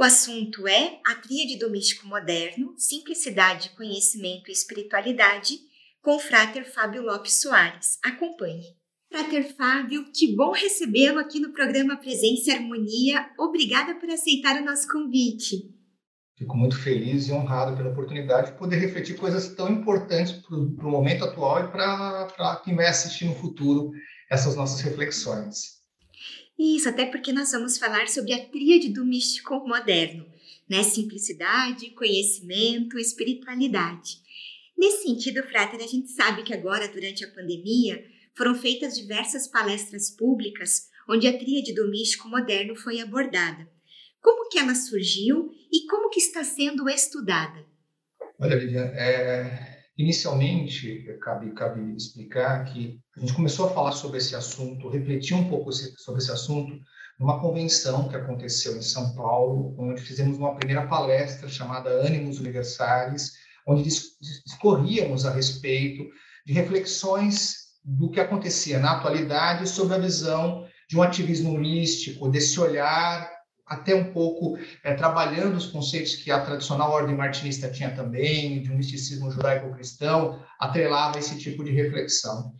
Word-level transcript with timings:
O 0.00 0.04
assunto 0.04 0.68
é 0.68 1.00
a 1.04 1.16
tríade 1.16 1.58
do 1.58 1.68
místico 1.68 2.06
moderno, 2.06 2.72
simplicidade, 2.76 3.70
conhecimento 3.70 4.48
e 4.48 4.52
espiritualidade, 4.52 5.58
com 6.00 6.14
o 6.14 6.20
frater 6.20 6.72
Fábio 6.72 7.02
Lopes 7.02 7.40
Soares. 7.40 7.98
Acompanhe. 8.04 8.76
Frater 9.10 9.56
Fábio, 9.56 10.04
que 10.14 10.36
bom 10.36 10.52
recebê-lo 10.52 11.18
aqui 11.18 11.40
no 11.40 11.52
programa 11.52 11.96
Presença 11.96 12.48
e 12.48 12.52
Harmonia. 12.52 13.28
Obrigada 13.36 13.96
por 13.96 14.08
aceitar 14.08 14.62
o 14.62 14.64
nosso 14.64 14.86
convite. 14.86 15.74
Fico 16.36 16.56
muito 16.56 16.78
feliz 16.78 17.26
e 17.26 17.32
honrado 17.32 17.76
pela 17.76 17.90
oportunidade 17.90 18.52
de 18.52 18.56
poder 18.56 18.76
refletir 18.76 19.16
coisas 19.16 19.52
tão 19.56 19.68
importantes 19.68 20.30
para 20.30 20.54
o 20.86 20.92
momento 20.92 21.24
atual 21.24 21.64
e 21.64 21.72
para 21.72 22.62
quem 22.64 22.76
vai 22.76 22.86
assistir 22.86 23.24
no 23.24 23.34
futuro 23.34 23.90
essas 24.30 24.54
nossas 24.54 24.80
reflexões. 24.80 25.77
Isso, 26.58 26.88
até 26.88 27.06
porque 27.06 27.32
nós 27.32 27.52
vamos 27.52 27.78
falar 27.78 28.08
sobre 28.08 28.32
a 28.32 28.46
tríade 28.46 28.88
do 28.88 29.06
místico 29.06 29.54
moderno, 29.66 30.26
né? 30.68 30.82
Simplicidade, 30.82 31.90
conhecimento, 31.90 32.98
espiritualidade. 32.98 34.18
Nesse 34.76 35.04
sentido, 35.04 35.42
Frater, 35.44 35.80
a 35.80 35.86
gente 35.86 36.10
sabe 36.10 36.42
que 36.42 36.52
agora, 36.52 36.88
durante 36.88 37.24
a 37.24 37.30
pandemia, 37.30 38.04
foram 38.36 38.54
feitas 38.54 38.96
diversas 38.96 39.46
palestras 39.46 40.10
públicas 40.10 40.88
onde 41.08 41.26
a 41.26 41.36
tríade 41.36 41.74
do 41.74 41.88
místico 41.88 42.28
moderno 42.28 42.76
foi 42.76 43.00
abordada. 43.00 43.68
Como 44.20 44.48
que 44.48 44.58
ela 44.58 44.74
surgiu 44.74 45.50
e 45.72 45.86
como 45.86 46.10
que 46.10 46.20
está 46.20 46.44
sendo 46.44 46.88
estudada? 46.88 47.64
Olha, 48.38 48.54
Lilian, 48.56 48.86
é, 48.94 49.77
inicialmente, 49.98 51.04
cabe, 51.20 51.50
cabe 51.52 51.96
explicar 51.96 52.64
que 52.66 53.00
a 53.16 53.20
gente 53.20 53.34
começou 53.34 53.66
a 53.66 53.70
falar 53.70 53.92
sobre 53.92 54.18
esse 54.18 54.36
assunto, 54.36 54.88
refletir 54.88 55.34
um 55.34 55.48
pouco 55.48 55.72
sobre 55.72 56.22
esse 56.22 56.30
assunto 56.30 56.78
numa 57.18 57.40
convenção 57.40 58.08
que 58.08 58.14
aconteceu 58.14 58.76
em 58.76 58.82
São 58.82 59.12
Paulo, 59.16 59.74
onde 59.76 60.00
fizemos 60.00 60.38
uma 60.38 60.54
primeira 60.54 60.86
palestra 60.86 61.48
chamada 61.48 61.90
Ânimos 61.90 62.38
Universais, 62.38 63.32
onde 63.66 63.82
discorríamos 63.82 65.26
a 65.26 65.32
respeito 65.32 66.08
de 66.46 66.52
reflexões 66.52 67.68
do 67.84 68.08
que 68.08 68.20
acontecia 68.20 68.78
na 68.78 68.92
atualidade 68.92 69.68
sobre 69.68 69.96
a 69.96 69.98
visão 69.98 70.64
de 70.88 70.96
um 70.96 71.02
ativismo 71.02 71.58
místico, 71.58 72.28
desse 72.28 72.58
olhar 72.60 73.37
até 73.68 73.94
um 73.94 74.12
pouco 74.12 74.58
é, 74.82 74.94
trabalhando 74.94 75.56
os 75.56 75.66
conceitos 75.66 76.16
que 76.16 76.30
a 76.30 76.40
tradicional 76.40 76.90
ordem 76.90 77.16
martinista 77.16 77.70
tinha 77.70 77.90
também, 77.94 78.62
de 78.62 78.72
um 78.72 78.76
misticismo 78.76 79.30
judaico-cristão, 79.30 80.42
atrelava 80.58 81.18
esse 81.18 81.38
tipo 81.38 81.62
de 81.62 81.70
reflexão. 81.70 82.52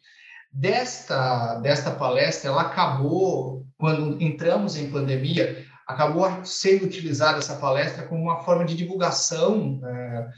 Desta, 0.52 1.56
desta 1.60 1.90
palestra, 1.90 2.50
ela 2.50 2.62
acabou, 2.62 3.66
quando 3.78 4.20
entramos 4.22 4.76
em 4.76 4.90
pandemia, 4.90 5.66
acabou 5.86 6.44
sendo 6.44 6.84
utilizada 6.84 7.38
essa 7.38 7.56
palestra 7.56 8.06
como 8.06 8.22
uma 8.22 8.44
forma 8.44 8.64
de 8.64 8.76
divulgação 8.76 9.80
é, 9.82 10.28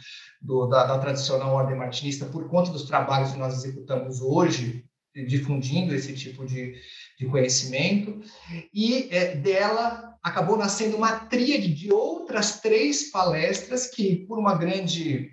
do, 0.41 0.67
da, 0.67 0.87
da, 0.87 0.99
tradicional 0.99 1.53
ordem 1.53 1.77
martinista 1.77 2.27
por 2.27 2.49
conta 2.49 2.71
dos 2.71 2.85
trabalhos 2.85 3.33
que 3.33 3.39
nós 3.39 3.55
executamos 3.55 4.21
hoje, 4.21 4.85
difundindo 5.27 5.93
esse 5.93 6.15
tipo 6.15 6.47
de, 6.47 6.75
de 7.19 7.27
conhecimento, 7.27 8.21
e 8.73 9.09
é, 9.11 9.35
dela 9.35 10.10
acabou 10.23 10.57
nascendo 10.57 10.97
uma 10.97 11.13
tríade 11.13 11.73
de 11.73 11.93
outras 11.93 12.61
três 12.61 13.11
palestras 13.11 13.87
que, 13.87 14.27
por 14.27 14.39
uma 14.39 14.55
grande 14.55 15.31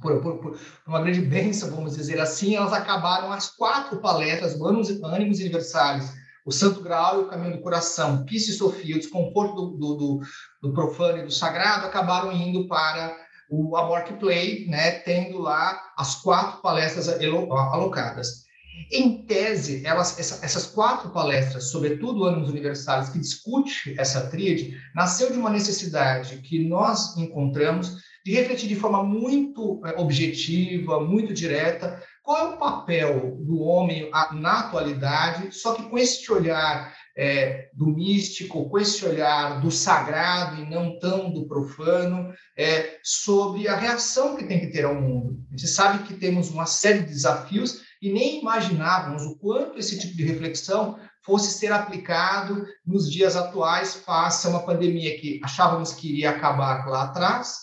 por, 0.00 0.20
por, 0.20 0.38
por, 0.38 0.58
uma 0.86 1.00
grande 1.00 1.20
bênção, 1.20 1.70
vamos 1.70 1.96
dizer 1.96 2.20
assim, 2.20 2.56
elas 2.56 2.72
acabaram 2.72 3.30
as 3.30 3.50
quatro 3.50 4.00
palestras, 4.00 4.60
Ânimos, 4.60 4.90
Ânimos 4.90 5.38
Universais, 5.38 6.12
o 6.44 6.50
Santo 6.50 6.82
Graal 6.82 7.20
e 7.20 7.24
o 7.24 7.28
Caminho 7.28 7.56
do 7.56 7.62
Coração, 7.62 8.24
Peace 8.24 8.50
e 8.50 8.54
Sofia, 8.54 8.96
o 8.96 8.98
Desconforto 8.98 9.54
do, 9.54 9.76
do, 9.76 9.94
do, 9.94 10.20
do 10.62 10.72
Profano 10.72 11.18
e 11.18 11.24
do 11.24 11.30
Sagrado, 11.30 11.86
acabaram 11.86 12.32
indo 12.32 12.66
para 12.66 13.16
o 13.48 13.76
Amorque 13.76 14.14
Play, 14.14 14.66
né, 14.66 14.92
tendo 15.00 15.38
lá 15.38 15.80
as 15.96 16.16
quatro 16.16 16.60
palestras 16.62 17.08
alocadas. 17.08 18.41
Em 18.90 19.22
tese, 19.24 19.84
elas, 19.84 20.18
essa, 20.18 20.44
essas 20.44 20.66
quatro 20.66 21.10
palestras, 21.10 21.70
sobretudo 21.70 22.24
Ânimos 22.24 22.50
Universais, 22.50 23.08
que 23.08 23.18
discute 23.18 23.94
essa 23.98 24.28
tríade, 24.28 24.76
nasceu 24.94 25.32
de 25.32 25.38
uma 25.38 25.50
necessidade 25.50 26.38
que 26.38 26.66
nós 26.66 27.16
encontramos 27.16 28.02
de 28.24 28.32
refletir 28.32 28.68
de 28.68 28.76
forma 28.76 29.02
muito 29.02 29.80
é, 29.84 29.98
objetiva, 30.00 31.00
muito 31.00 31.34
direta, 31.34 32.02
qual 32.22 32.38
é 32.38 32.54
o 32.54 32.56
papel 32.56 33.36
do 33.40 33.60
homem 33.60 34.08
na 34.32 34.60
atualidade, 34.60 35.52
só 35.52 35.74
que 35.74 35.82
com 35.82 35.98
esse 35.98 36.30
olhar 36.30 36.94
é, 37.16 37.68
do 37.74 37.86
místico, 37.86 38.68
com 38.70 38.78
esse 38.78 39.04
olhar 39.04 39.60
do 39.60 39.70
sagrado 39.70 40.62
e 40.62 40.70
não 40.70 40.98
tão 40.98 41.32
do 41.32 41.46
profano, 41.46 42.32
é, 42.56 42.98
sobre 43.02 43.66
a 43.68 43.76
reação 43.76 44.36
que 44.36 44.44
tem 44.44 44.60
que 44.60 44.68
ter 44.68 44.84
ao 44.84 44.94
mundo. 44.94 45.38
A 45.48 45.56
gente 45.56 45.68
sabe 45.68 46.04
que 46.04 46.14
temos 46.14 46.50
uma 46.50 46.64
série 46.64 47.00
de 47.00 47.08
desafios 47.08 47.82
e 48.02 48.12
nem 48.12 48.40
imaginávamos 48.40 49.22
o 49.22 49.38
quanto 49.38 49.78
esse 49.78 49.96
tipo 49.96 50.16
de 50.16 50.24
reflexão 50.24 50.98
fosse 51.24 51.56
ser 51.56 51.72
aplicado 51.72 52.66
nos 52.84 53.10
dias 53.10 53.36
atuais 53.36 53.94
face 53.94 54.44
a 54.44 54.50
uma 54.50 54.66
pandemia 54.66 55.16
que 55.20 55.40
achávamos 55.44 55.94
que 55.94 56.08
iria 56.08 56.30
acabar 56.30 56.84
lá 56.88 57.04
atrás 57.04 57.58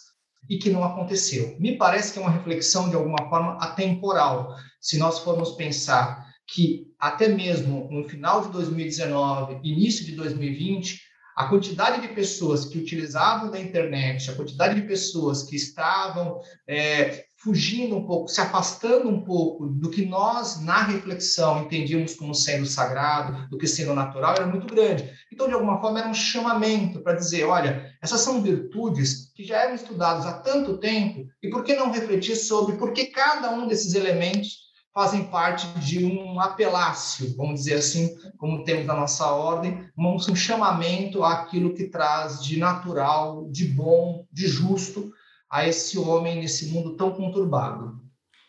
e 0.50 0.58
que 0.58 0.70
não 0.70 0.82
aconteceu. 0.82 1.58
Me 1.60 1.78
parece 1.78 2.14
que 2.14 2.20
é 2.20 2.22
uma 2.22 2.32
reflexão 2.32 2.90
de 2.90 2.96
alguma 2.96 3.28
forma 3.28 3.58
atemporal. 3.58 4.56
Se 4.80 4.98
nós 4.98 5.20
formos 5.20 5.52
pensar 5.52 6.26
que 6.48 6.88
até 6.98 7.28
mesmo 7.28 7.90
no 7.92 8.08
final 8.08 8.42
de 8.42 8.52
2019, 8.54 9.60
início 9.62 10.06
de 10.06 10.14
2020, 10.14 11.02
a 11.40 11.48
quantidade 11.48 12.02
de 12.02 12.14
pessoas 12.14 12.66
que 12.66 12.78
utilizavam 12.78 13.50
da 13.50 13.58
internet, 13.58 14.30
a 14.30 14.36
quantidade 14.36 14.76
de 14.76 14.86
pessoas 14.86 15.44
que 15.44 15.56
estavam 15.56 16.42
é, 16.68 17.28
fugindo 17.38 17.96
um 17.96 18.06
pouco, 18.06 18.28
se 18.28 18.42
afastando 18.42 19.08
um 19.08 19.24
pouco 19.24 19.68
do 19.68 19.90
que 19.90 20.06
nós, 20.06 20.62
na 20.62 20.84
reflexão, 20.84 21.64
entendíamos 21.64 22.14
como 22.16 22.36
sendo 22.36 22.66
sagrado, 22.66 23.48
do 23.48 23.58
que 23.58 23.68
sendo 23.68 23.96
natural, 23.96 24.36
era 24.36 24.48
muito 24.48 24.68
grande. 24.68 25.10
Então, 25.32 25.48
de 25.48 25.54
alguma 25.54 25.80
forma, 25.80 26.00
era 26.00 26.10
um 26.10 26.14
chamamento 26.14 27.00
para 27.00 27.16
dizer: 27.16 27.46
olha, 27.46 27.90
essas 28.02 28.20
são 28.20 28.42
virtudes 28.42 29.32
que 29.34 29.46
já 29.46 29.60
eram 29.60 29.76
estudadas 29.76 30.26
há 30.26 30.42
tanto 30.42 30.78
tempo, 30.78 31.26
e 31.42 31.50
por 31.50 31.64
que 31.64 31.74
não 31.74 31.90
refletir 31.90 32.36
sobre 32.36 32.76
por 32.76 32.92
que 32.92 33.06
cada 33.06 33.50
um 33.52 33.66
desses 33.66 33.96
elementos 33.96 34.69
fazem 34.94 35.26
parte 35.30 35.68
de 35.80 36.04
um 36.04 36.40
apelácio, 36.40 37.36
vamos 37.36 37.62
dizer 37.62 37.76
assim, 37.76 38.18
como 38.38 38.64
temos 38.64 38.86
na 38.86 38.96
nossa 38.96 39.26
ordem, 39.32 39.90
um 39.98 40.36
chamamento 40.36 41.24
àquilo 41.24 41.74
que 41.74 41.88
traz 41.88 42.44
de 42.44 42.58
natural, 42.58 43.50
de 43.50 43.66
bom, 43.66 44.28
de 44.32 44.48
justo 44.48 45.14
a 45.50 45.68
esse 45.68 45.98
homem 45.98 46.40
nesse 46.40 46.68
mundo 46.68 46.96
tão 46.96 47.12
conturbado. 47.12 48.00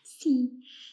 Sim. 0.03 0.51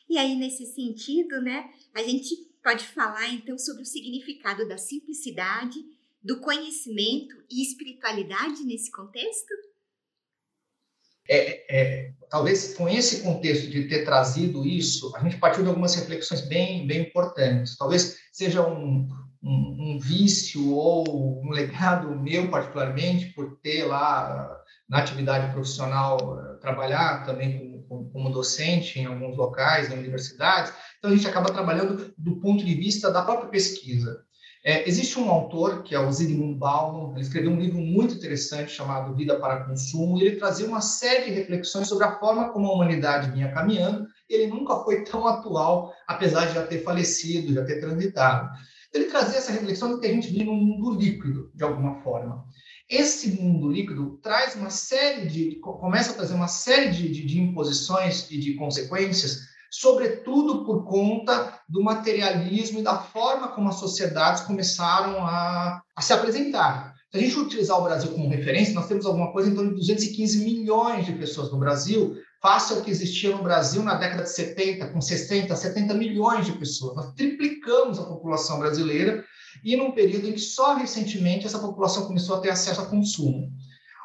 E 0.09 0.17
aí, 0.17 0.35
nesse 0.35 0.65
sentido, 0.67 1.41
né, 1.43 1.69
a 1.95 2.03
gente 2.03 2.35
pode 2.63 2.87
falar 2.87 3.29
então 3.29 3.59
sobre 3.59 3.83
o 3.83 3.87
significado 3.87 4.67
da 4.67 4.79
simplicidade, 4.79 5.79
do 6.23 6.41
conhecimento 6.41 7.37
e 7.51 7.63
espiritualidade 7.63 8.65
nesse 8.65 8.91
contexto? 8.91 9.55
É, 11.29 11.77
é, 11.77 12.11
talvez 12.31 12.75
com 12.75 12.89
esse 12.89 13.23
contexto 13.23 13.69
de 13.71 13.85
ter 13.85 14.05
trazido 14.05 14.65
isso, 14.65 15.15
a 15.17 15.21
gente 15.21 15.37
partiu 15.37 15.63
de 15.63 15.69
algumas 15.69 15.95
reflexões 15.95 16.43
bem, 16.43 16.87
bem 16.87 17.03
importantes. 17.03 17.77
Talvez 17.77 18.17
seja 18.33 18.67
um, 18.67 19.09
um, 19.43 19.95
um 19.95 19.99
vício 19.99 20.75
ou 20.75 21.45
um 21.45 21.51
legado 21.51 22.15
meu, 22.15 22.51
particularmente, 22.51 23.27
por 23.35 23.59
ter 23.63 23.85
lá 23.85 24.59
na 24.89 24.99
atividade 24.99 25.53
profissional, 25.53 26.41
eh, 26.41 26.55
trabalhar 26.61 27.25
também 27.25 27.85
como, 27.89 28.11
como, 28.11 28.31
docente 28.31 28.99
em 28.99 29.05
alguns 29.05 29.37
locais, 29.37 29.91
em 29.91 29.99
universidades, 29.99 30.73
então 30.99 31.11
a 31.11 31.15
gente 31.15 31.29
acaba 31.29 31.53
trabalhando 31.53 32.13
do 32.17 32.37
ponto 32.41 32.65
de 32.65 32.75
vista 32.75 33.11
da 33.11 33.23
própria 33.23 33.51
pesquisa. 33.51 34.25
É, 34.69 34.87
existe 34.87 35.19
um 35.19 35.31
autor, 35.31 35.83
que 35.83 35.95
é 35.95 35.99
o 35.99 36.13
Zygmunt 36.13 36.59
Bauman, 36.59 37.13
ele 37.13 37.23
escreveu 37.23 37.51
um 37.51 37.59
livro 37.59 37.79
muito 37.79 38.17
interessante 38.17 38.71
chamado 38.71 39.15
Vida 39.15 39.41
para 39.41 39.65
Consumo, 39.65 40.19
e 40.19 40.27
ele 40.27 40.37
trazia 40.37 40.67
uma 40.67 40.83
série 40.83 41.25
de 41.25 41.31
reflexões 41.31 41.89
sobre 41.89 42.05
a 42.05 42.19
forma 42.19 42.51
como 42.53 42.67
a 42.67 42.75
humanidade 42.75 43.31
vinha 43.31 43.51
caminhando, 43.51 44.07
e 44.29 44.35
ele 44.35 44.49
nunca 44.49 44.85
foi 44.85 45.05
tão 45.05 45.27
atual, 45.27 45.95
apesar 46.07 46.45
de 46.45 46.53
já 46.53 46.67
ter 46.67 46.85
falecido, 46.85 47.55
já 47.55 47.65
ter 47.65 47.81
transitado. 47.81 48.51
Ele 48.93 49.07
trazia 49.07 49.39
essa 49.39 49.53
reflexão 49.53 49.95
de 49.95 50.01
que 50.03 50.07
a 50.07 50.13
gente 50.13 50.29
vive 50.29 50.45
num 50.45 50.57
mundo 50.57 51.01
líquido, 51.01 51.51
de 51.55 51.65
alguma 51.65 52.03
forma. 52.03 52.45
Esse 52.91 53.41
mundo 53.41 53.73
líquido 53.73 54.19
traz 54.23 54.55
uma 54.55 54.69
série 54.69 55.29
de, 55.29 55.55
começa 55.61 56.11
a 56.11 56.15
trazer 56.15 56.35
uma 56.35 56.49
série 56.49 56.91
de, 56.91 57.11
de, 57.11 57.25
de 57.25 57.41
imposições 57.41 58.31
e 58.31 58.39
de 58.39 58.53
consequências, 58.53 59.48
sobretudo 59.71 60.65
por 60.65 60.85
conta 60.85 61.61
do 61.69 61.83
materialismo 61.83 62.81
e 62.81 62.83
da 62.83 62.99
forma 62.99 63.49
como 63.49 63.69
as 63.69 63.77
sociedades 63.77 64.43
começaram 64.43 65.27
a, 65.27 65.83
a 65.95 66.03
se 66.03 66.13
apresentar. 66.13 66.95
Se 67.11 67.17
a 67.17 67.21
gente 67.21 67.39
utilizar 67.39 67.79
o 67.79 67.85
Brasil 67.85 68.13
como 68.13 68.29
referência, 68.29 68.75
nós 68.75 68.87
temos 68.87 69.07
alguma 69.07 69.33
coisa 69.33 69.49
em 69.49 69.55
torno 69.55 69.71
de 69.71 69.77
215 69.77 70.45
milhões 70.45 71.07
de 71.07 71.13
pessoas 71.13 71.51
no 71.51 71.59
Brasil, 71.59 72.17
face 72.41 72.73
ao 72.73 72.83
que 72.83 72.91
existia 72.91 73.35
no 73.35 73.43
Brasil 73.43 73.83
na 73.83 73.95
década 73.95 74.25
de 74.25 74.31
70, 74.31 74.89
com 74.89 75.01
60, 75.01 75.57
70 75.57 75.95
milhões 75.95 76.45
de 76.45 76.53
pessoas. 76.53 76.97
Nós 76.97 77.15
triplicamos 77.15 77.99
a 77.99 78.05
população 78.05 78.59
brasileira 78.59 79.25
e 79.65 79.77
num 79.77 79.93
período 79.93 80.29
em 80.29 80.33
que 80.33 80.41
só 80.41 80.75
recentemente 80.75 81.47
essa 81.47 81.59
população 81.59 82.07
começou 82.07 82.37
a 82.37 82.41
ter 82.41 82.51
acesso 82.51 82.81
a 82.81 82.87
consumo. 82.87 83.51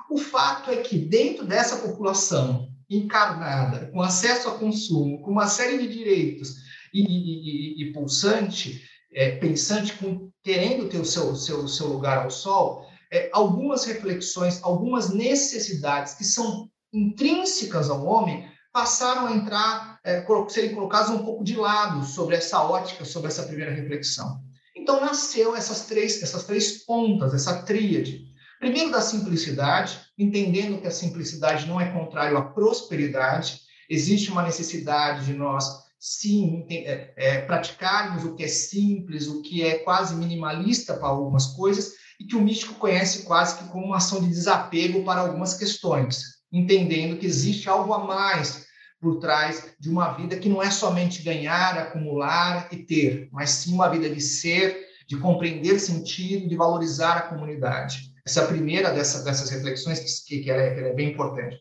O 0.09 0.17
fato 0.17 0.71
é 0.71 0.77
que 0.77 0.97
dentro 0.97 1.45
dessa 1.45 1.77
população 1.77 2.69
encarnada, 2.89 3.87
com 3.91 4.01
acesso 4.01 4.49
a 4.49 4.57
consumo, 4.57 5.21
com 5.21 5.31
uma 5.31 5.47
série 5.47 5.77
de 5.77 5.93
direitos 5.93 6.55
e, 6.93 7.01
e, 7.01 7.83
e, 7.83 7.83
e 7.83 7.93
pulsante, 7.93 8.81
é, 9.13 9.37
pensante, 9.37 9.93
com, 9.93 10.29
querendo 10.43 10.89
ter 10.89 10.99
o 10.99 11.05
seu, 11.05 11.35
seu, 11.35 11.67
seu 11.67 11.87
lugar 11.87 12.23
ao 12.23 12.29
sol, 12.29 12.85
é, 13.11 13.29
algumas 13.31 13.85
reflexões, 13.85 14.59
algumas 14.63 15.09
necessidades 15.09 16.15
que 16.15 16.23
são 16.23 16.69
intrínsecas 16.91 17.89
ao 17.89 18.05
homem 18.05 18.47
passaram 18.71 19.27
a 19.27 19.33
entrar, 19.33 19.99
é, 20.03 20.25
serem 20.49 20.73
colocadas 20.73 21.09
um 21.09 21.23
pouco 21.23 21.43
de 21.43 21.55
lado 21.55 22.03
sobre 22.05 22.35
essa 22.35 22.61
ótica, 22.63 23.05
sobre 23.05 23.27
essa 23.27 23.43
primeira 23.43 23.71
reflexão. 23.71 24.41
Então 24.75 24.99
nasceu 24.99 25.55
essas 25.55 25.85
três, 25.85 26.21
essas 26.23 26.43
três 26.43 26.83
pontas, 26.83 27.33
essa 27.33 27.61
tríade. 27.61 28.32
Primeiro 28.63 28.91
da 28.91 29.01
simplicidade, 29.01 29.99
entendendo 30.17 30.79
que 30.79 30.87
a 30.87 30.91
simplicidade 30.91 31.67
não 31.67 31.81
é 31.81 31.91
contrário 31.91 32.37
à 32.37 32.41
prosperidade, 32.43 33.59
existe 33.89 34.31
uma 34.31 34.41
necessidade 34.41 35.25
de 35.25 35.33
nós 35.33 35.65
sim 35.99 36.65
é, 36.69 37.13
é, 37.17 37.41
praticarmos 37.41 38.23
o 38.23 38.35
que 38.35 38.43
é 38.45 38.47
simples, 38.47 39.27
o 39.27 39.41
que 39.41 39.61
é 39.63 39.79
quase 39.79 40.15
minimalista 40.15 40.93
para 40.93 41.09
algumas 41.09 41.47
coisas 41.47 41.91
e 42.17 42.23
que 42.23 42.37
o 42.37 42.41
místico 42.41 42.75
conhece 42.75 43.23
quase 43.23 43.57
que 43.57 43.65
como 43.65 43.87
uma 43.87 43.97
ação 43.97 44.21
de 44.21 44.29
desapego 44.29 45.03
para 45.03 45.19
algumas 45.19 45.55
questões, 45.55 46.23
entendendo 46.49 47.19
que 47.19 47.25
existe 47.25 47.67
algo 47.67 47.93
a 47.93 47.99
mais 47.99 48.65
por 49.01 49.19
trás 49.19 49.75
de 49.77 49.89
uma 49.89 50.13
vida 50.13 50.37
que 50.37 50.47
não 50.47 50.63
é 50.63 50.71
somente 50.71 51.21
ganhar, 51.21 51.77
acumular 51.77 52.69
e 52.71 52.77
ter, 52.77 53.27
mas 53.29 53.49
sim 53.49 53.73
uma 53.73 53.89
vida 53.89 54.09
de 54.09 54.21
ser, 54.21 54.85
de 55.05 55.17
compreender 55.17 55.79
sentido, 55.79 56.47
de 56.47 56.55
valorizar 56.55 57.17
a 57.17 57.23
comunidade. 57.23 58.12
Essa 58.25 58.45
primeira 58.45 58.91
dessa, 58.91 59.23
dessas 59.23 59.49
reflexões 59.49 59.99
que, 60.25 60.39
que, 60.39 60.49
ela 60.49 60.61
é, 60.61 60.73
que 60.73 60.79
ela 60.79 60.89
é 60.89 60.93
bem 60.93 61.11
importante. 61.11 61.59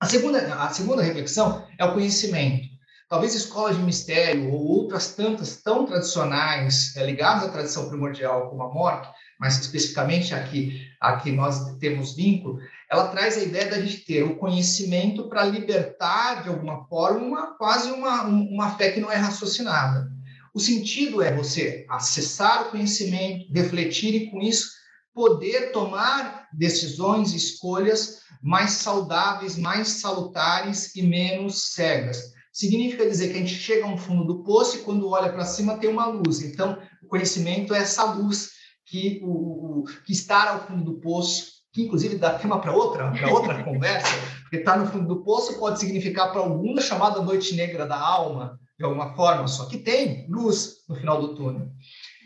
A 0.00 0.06
segunda, 0.06 0.38
a 0.62 0.68
segunda 0.70 1.02
reflexão 1.02 1.66
é 1.78 1.84
o 1.84 1.92
conhecimento. 1.92 2.68
Talvez 3.08 3.34
escolas 3.34 3.76
de 3.76 3.82
mistério 3.82 4.52
ou 4.52 4.66
outras 4.66 5.14
tantas 5.14 5.62
tão 5.62 5.84
tradicionais, 5.86 6.96
é, 6.96 7.04
ligadas 7.04 7.44
à 7.44 7.48
tradição 7.48 7.88
primordial 7.88 8.50
como 8.50 8.62
a 8.62 8.72
morte, 8.72 9.08
mas 9.38 9.58
especificamente 9.58 10.34
aqui, 10.34 10.80
a 11.00 11.16
que 11.16 11.32
nós 11.32 11.76
temos 11.78 12.14
vínculo, 12.14 12.58
ela 12.90 13.08
traz 13.08 13.36
a 13.36 13.42
ideia 13.42 13.68
da 13.68 13.80
gente 13.80 14.04
ter 14.04 14.22
o 14.22 14.36
conhecimento 14.36 15.28
para 15.28 15.44
libertar, 15.44 16.42
de 16.42 16.48
alguma 16.48 16.86
forma, 16.86 17.56
quase 17.58 17.90
uma, 17.90 18.22
uma 18.22 18.76
fé 18.76 18.92
que 18.92 19.00
não 19.00 19.10
é 19.10 19.16
raciocinada. 19.16 20.10
O 20.54 20.60
sentido 20.60 21.20
é 21.20 21.34
você 21.34 21.84
acessar 21.88 22.62
o 22.62 22.70
conhecimento, 22.70 23.52
refletir 23.52 24.14
e, 24.14 24.30
com 24.30 24.40
isso, 24.40 24.70
poder 25.14 25.72
tomar 25.72 26.48
decisões, 26.52 27.32
escolhas 27.32 28.20
mais 28.42 28.72
saudáveis, 28.72 29.56
mais 29.56 29.88
salutares 29.88 30.94
e 30.96 31.02
menos 31.02 31.72
cegas. 31.72 32.32
Significa 32.52 33.08
dizer 33.08 33.28
que 33.28 33.38
a 33.38 33.40
gente 33.40 33.54
chega 33.54 33.86
ao 33.86 33.96
fundo 33.96 34.24
do 34.24 34.42
poço 34.42 34.76
e 34.76 34.80
quando 34.80 35.08
olha 35.08 35.32
para 35.32 35.44
cima 35.44 35.78
tem 35.78 35.88
uma 35.88 36.06
luz. 36.06 36.42
Então, 36.42 36.78
o 37.02 37.06
conhecimento 37.06 37.74
é 37.74 37.78
essa 37.78 38.04
luz 38.04 38.50
que, 38.84 39.20
o, 39.22 39.80
o 39.80 39.84
que 40.04 40.12
está 40.12 40.50
ao 40.50 40.66
fundo 40.66 40.84
do 40.84 41.00
poço 41.00 41.54
que 41.74 41.82
inclusive 41.82 42.16
dá 42.16 42.38
tema 42.38 42.60
para 42.60 42.72
outra, 42.72 43.10
para 43.10 43.32
outra 43.32 43.62
conversa, 43.64 44.16
porque 44.42 44.58
estar 44.58 44.74
tá 44.74 44.78
no 44.78 44.86
fundo 44.86 45.08
do 45.08 45.24
poço 45.24 45.58
pode 45.58 45.80
significar 45.80 46.30
para 46.30 46.40
alguns 46.40 46.78
a 46.78 46.82
chamada 46.82 47.20
noite 47.20 47.54
negra 47.56 47.84
da 47.84 47.98
alma, 47.98 48.58
de 48.78 48.84
alguma 48.84 49.12
forma, 49.14 49.48
só 49.48 49.66
que 49.66 49.78
tem 49.78 50.26
luz 50.30 50.84
no 50.88 50.94
final 50.94 51.20
do 51.20 51.34
túnel. 51.34 51.68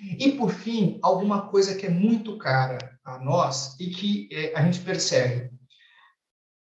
E, 0.00 0.32
por 0.32 0.52
fim, 0.52 0.98
alguma 1.02 1.48
coisa 1.48 1.74
que 1.74 1.86
é 1.86 1.90
muito 1.90 2.38
cara 2.38 2.78
a 3.04 3.18
nós 3.18 3.76
e 3.80 3.90
que 3.90 4.28
é, 4.32 4.52
a 4.54 4.62
gente 4.62 4.80
percebe. 4.80 5.50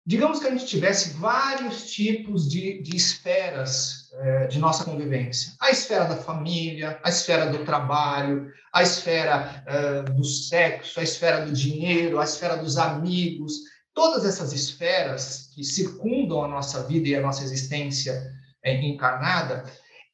Digamos 0.06 0.40
que 0.40 0.48
a 0.48 0.52
gente 0.52 0.66
tivesse 0.66 1.14
vários 1.14 1.92
tipos 1.92 2.50
de, 2.50 2.82
de 2.82 2.96
esferas 2.96 4.12
é, 4.16 4.48
de 4.48 4.60
nossa 4.60 4.84
convivência. 4.84 5.54
A 5.62 5.72
esfera 5.72 6.06
da 6.06 6.18
família, 6.18 7.00
a 7.04 7.10
esfera 7.10 7.48
do 7.48 7.64
trabalho, 7.64 8.52
a 8.74 8.84
esfera 8.84 9.64
é, 9.66 10.04
do 10.04 10.24
sexo, 10.24 11.00
a 11.00 11.04
esfera 11.04 11.46
do 11.46 11.54
dinheiro, 11.54 12.20
a 12.20 12.24
esfera 12.26 12.58
dos 12.58 12.78
amigos. 12.78 13.54
Todas 13.94 14.26
essas 14.26 14.52
esferas 14.52 15.50
que 15.56 15.64
circundam 15.64 16.44
a 16.44 16.48
nossa 16.48 16.84
vida 16.84 17.08
e 17.08 17.16
a 17.16 17.22
nossa 17.22 17.44
existência 17.44 18.22
é, 18.62 18.74
encarnada, 18.82 19.64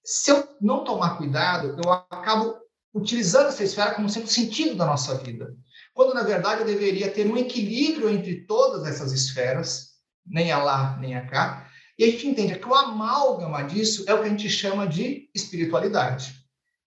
se 0.04 0.32
eu 0.32 0.48
não 0.62 0.84
tomar 0.84 1.18
cuidado, 1.18 1.76
eu 1.84 1.92
acabo 1.92 2.56
utilizando 2.94 3.48
essa 3.48 3.64
esfera 3.64 3.94
como 3.94 4.10
sendo 4.10 4.28
sentido 4.28 4.76
da 4.76 4.86
nossa 4.86 5.16
vida 5.18 5.56
quando 6.00 6.14
na 6.14 6.24
verdade 6.24 6.62
eu 6.62 6.66
deveria 6.66 7.12
ter 7.12 7.28
um 7.28 7.36
equilíbrio 7.36 8.10
entre 8.10 8.46
todas 8.46 8.88
essas 8.88 9.12
esferas, 9.12 9.90
nem 10.26 10.50
a 10.50 10.64
lá, 10.64 10.98
nem 10.98 11.14
a 11.14 11.26
cá, 11.26 11.70
e 11.98 12.06
a 12.06 12.08
gente 12.08 12.26
entende 12.26 12.58
que 12.58 12.66
o 12.66 12.74
amálgama 12.74 13.64
disso 13.64 14.06
é 14.08 14.14
o 14.14 14.22
que 14.22 14.28
a 14.28 14.30
gente 14.30 14.50
chama 14.50 14.88
de 14.88 15.30
espiritualidade. 15.36 16.34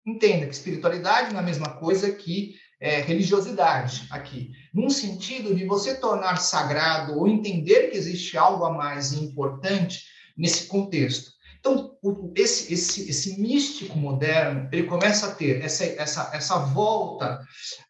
Entenda 0.06 0.46
que 0.46 0.54
espiritualidade 0.54 1.30
não 1.30 1.40
é 1.40 1.42
a 1.42 1.46
mesma 1.46 1.78
coisa 1.78 2.10
que 2.10 2.54
é, 2.80 3.02
religiosidade 3.02 4.06
aqui, 4.10 4.52
num 4.72 4.88
sentido 4.88 5.54
de 5.54 5.66
você 5.66 5.94
tornar 5.94 6.38
sagrado 6.38 7.18
ou 7.18 7.28
entender 7.28 7.90
que 7.90 7.98
existe 7.98 8.38
algo 8.38 8.64
a 8.64 8.72
mais 8.72 9.12
importante 9.12 10.04
nesse 10.34 10.68
contexto. 10.68 11.32
Então, 11.64 11.96
esse, 12.34 12.74
esse, 12.74 13.08
esse 13.08 13.40
místico 13.40 13.96
moderno, 13.96 14.68
ele 14.72 14.82
começa 14.82 15.28
a 15.28 15.30
ter 15.32 15.64
essa, 15.64 15.84
essa, 15.84 16.30
essa 16.34 16.58
volta 16.58 17.38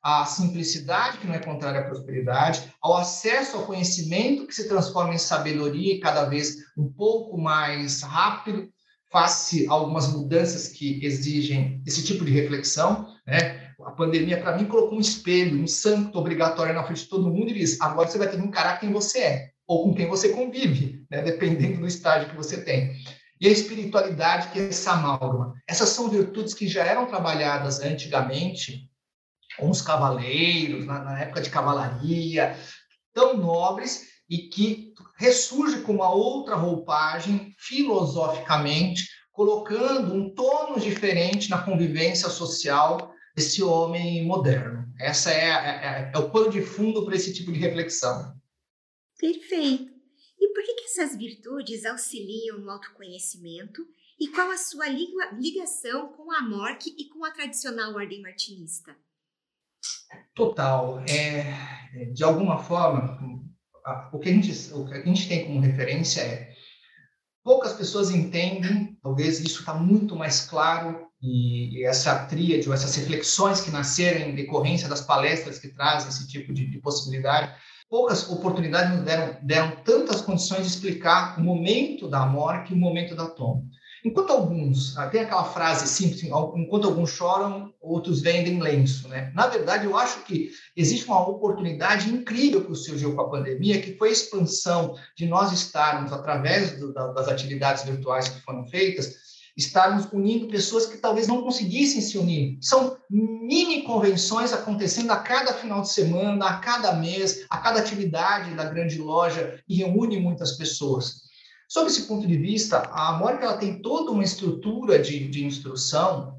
à 0.02 0.26
simplicidade, 0.26 1.16
que 1.16 1.26
não 1.26 1.34
é 1.34 1.38
contrária 1.38 1.80
à 1.80 1.84
prosperidade, 1.84 2.70
ao 2.82 2.98
acesso 2.98 3.56
ao 3.56 3.64
conhecimento, 3.64 4.46
que 4.46 4.54
se 4.54 4.68
transforma 4.68 5.14
em 5.14 5.18
sabedoria 5.18 5.94
e 5.94 6.00
cada 6.00 6.26
vez 6.26 6.56
um 6.76 6.92
pouco 6.92 7.40
mais 7.40 8.02
rápido, 8.02 8.68
face 9.10 9.66
a 9.66 9.72
algumas 9.72 10.12
mudanças 10.12 10.68
que 10.68 11.02
exigem 11.02 11.82
esse 11.86 12.04
tipo 12.04 12.26
de 12.26 12.30
reflexão, 12.30 13.06
né? 13.26 13.72
A 13.86 13.90
pandemia, 13.90 14.40
para 14.40 14.56
mim, 14.56 14.66
colocou 14.66 14.98
um 14.98 15.00
espelho, 15.00 15.60
um 15.60 15.66
santo 15.66 16.18
obrigatório 16.18 16.74
na 16.74 16.84
frente 16.84 17.04
de 17.04 17.08
todo 17.08 17.30
mundo 17.30 17.50
e 17.50 17.54
diz: 17.54 17.80
agora 17.80 18.06
você 18.06 18.18
vai 18.18 18.28
ter 18.28 18.38
que 18.38 18.46
encarar 18.46 18.78
quem 18.78 18.92
você 18.92 19.18
é, 19.18 19.50
ou 19.66 19.84
com 19.84 19.94
quem 19.94 20.06
você 20.08 20.28
convive, 20.28 21.04
né? 21.10 21.22
dependendo 21.22 21.80
do 21.80 21.86
estágio 21.86 22.28
que 22.28 22.36
você 22.36 22.62
tem 22.62 22.94
e 23.42 23.48
a 23.48 23.50
espiritualidade, 23.50 24.52
que 24.52 24.60
é 24.60 24.68
essa 24.68 24.92
amálgama. 24.92 25.54
Essas 25.66 25.88
são 25.88 26.08
virtudes 26.08 26.54
que 26.54 26.68
já 26.68 26.84
eram 26.84 27.06
trabalhadas 27.06 27.80
antigamente 27.80 28.88
com 29.58 29.68
os 29.68 29.82
cavaleiros, 29.82 30.86
na, 30.86 31.00
na 31.00 31.18
época 31.18 31.42
de 31.42 31.50
cavalaria, 31.50 32.56
tão 33.12 33.36
nobres 33.36 34.12
e 34.30 34.48
que 34.48 34.94
ressurge 35.18 35.80
com 35.80 35.92
uma 35.92 36.08
outra 36.08 36.54
roupagem, 36.54 37.52
filosoficamente, 37.58 39.08
colocando 39.32 40.14
um 40.14 40.32
tono 40.32 40.78
diferente 40.78 41.50
na 41.50 41.60
convivência 41.60 42.28
social 42.28 43.12
desse 43.34 43.60
homem 43.60 44.24
moderno. 44.24 44.86
Essa 45.00 45.32
é, 45.32 45.48
é, 45.48 46.12
é 46.14 46.18
o 46.18 46.30
pano 46.30 46.48
de 46.48 46.62
fundo 46.62 47.04
para 47.04 47.16
esse 47.16 47.34
tipo 47.34 47.50
de 47.50 47.58
reflexão. 47.58 48.34
Perfeito. 49.18 49.90
E 50.40 50.48
por 50.54 50.62
que, 50.62 50.74
que 50.74 50.81
essas 50.92 51.16
virtudes 51.16 51.86
auxiliam 51.86 52.58
no 52.58 52.70
autoconhecimento 52.70 53.86
e 54.20 54.28
qual 54.28 54.50
a 54.50 54.58
sua 54.58 54.86
ligação 54.88 56.12
com 56.12 56.30
a 56.30 56.42
morte 56.42 56.94
e 56.98 57.08
com 57.08 57.24
a 57.24 57.30
tradicional 57.30 57.94
ordem 57.94 58.20
martinista? 58.20 58.94
Total. 60.34 61.02
É, 61.08 62.04
de 62.12 62.22
alguma 62.22 62.62
forma, 62.62 63.18
o 64.12 64.18
que, 64.18 64.30
gente, 64.30 64.72
o 64.74 64.86
que 64.86 64.94
a 64.94 65.04
gente 65.04 65.28
tem 65.28 65.46
como 65.46 65.60
referência 65.60 66.20
é 66.20 66.52
poucas 67.42 67.72
pessoas 67.72 68.10
entendem, 68.10 68.96
talvez 69.02 69.40
isso 69.40 69.60
está 69.60 69.74
muito 69.74 70.14
mais 70.14 70.42
claro, 70.42 71.08
e 71.20 71.84
essa 71.84 72.26
tríade, 72.26 72.68
ou 72.68 72.74
essas 72.74 72.94
reflexões 72.96 73.60
que 73.60 73.70
nasceram 73.70 74.28
em 74.28 74.34
decorrência 74.34 74.88
das 74.88 75.00
palestras 75.00 75.58
que 75.58 75.68
trazem 75.68 76.08
esse 76.08 76.28
tipo 76.28 76.52
de, 76.52 76.66
de 76.66 76.78
possibilidade, 76.78 77.52
poucas 77.92 78.26
oportunidades 78.30 78.96
nos 78.96 79.04
deram, 79.04 79.36
deram 79.42 79.76
tantas 79.84 80.22
condições 80.22 80.62
de 80.62 80.68
explicar 80.68 81.38
o 81.38 81.42
momento 81.42 82.08
da 82.08 82.24
morte 82.24 82.72
e 82.72 82.74
o 82.74 82.78
momento 82.78 83.14
da 83.14 83.26
tomba. 83.26 83.62
Enquanto 84.02 84.30
alguns, 84.30 84.96
ah, 84.96 85.08
tem 85.08 85.20
aquela 85.20 85.44
frase 85.44 85.86
simples, 85.86 86.24
enquanto 86.24 86.88
alguns 86.88 87.10
choram, 87.10 87.72
outros 87.82 88.22
vendem 88.22 88.60
lenço, 88.60 89.06
né? 89.08 89.30
Na 89.34 89.46
verdade, 89.46 89.84
eu 89.84 89.96
acho 89.96 90.24
que 90.24 90.50
existe 90.74 91.06
uma 91.06 91.20
oportunidade 91.28 92.08
incrível 92.08 92.64
que 92.64 92.74
surgiu 92.74 93.14
com 93.14 93.20
a 93.20 93.28
pandemia, 93.28 93.80
que 93.80 93.94
foi 93.96 94.08
a 94.08 94.12
expansão 94.12 94.96
de 95.14 95.26
nós 95.26 95.52
estarmos, 95.52 96.14
através 96.14 96.80
do, 96.80 96.94
das 96.94 97.28
atividades 97.28 97.84
virtuais 97.84 98.26
que 98.26 98.40
foram 98.40 98.66
feitas, 98.66 99.21
estarmos 99.56 100.06
unindo 100.12 100.48
pessoas 100.48 100.86
que 100.86 100.98
talvez 100.98 101.26
não 101.26 101.42
conseguissem 101.42 102.00
se 102.00 102.16
unir. 102.16 102.58
São 102.60 102.96
mini 103.10 103.82
convenções 103.82 104.52
acontecendo 104.52 105.10
a 105.10 105.16
cada 105.16 105.52
final 105.52 105.82
de 105.82 105.90
semana, 105.90 106.46
a 106.46 106.58
cada 106.58 106.94
mês, 106.94 107.44
a 107.50 107.58
cada 107.58 107.80
atividade 107.80 108.54
da 108.54 108.64
grande 108.64 108.98
loja 108.98 109.62
e 109.68 109.76
reúne 109.76 110.18
muitas 110.18 110.52
pessoas. 110.52 111.22
Sob 111.68 111.86
esse 111.86 112.02
ponto 112.02 112.26
de 112.26 112.36
vista, 112.36 112.78
a 112.92 113.12
Mônica 113.12 113.44
ela 113.44 113.56
tem 113.56 113.80
toda 113.80 114.10
uma 114.10 114.24
estrutura 114.24 114.98
de, 114.98 115.28
de 115.28 115.44
instrução 115.44 116.38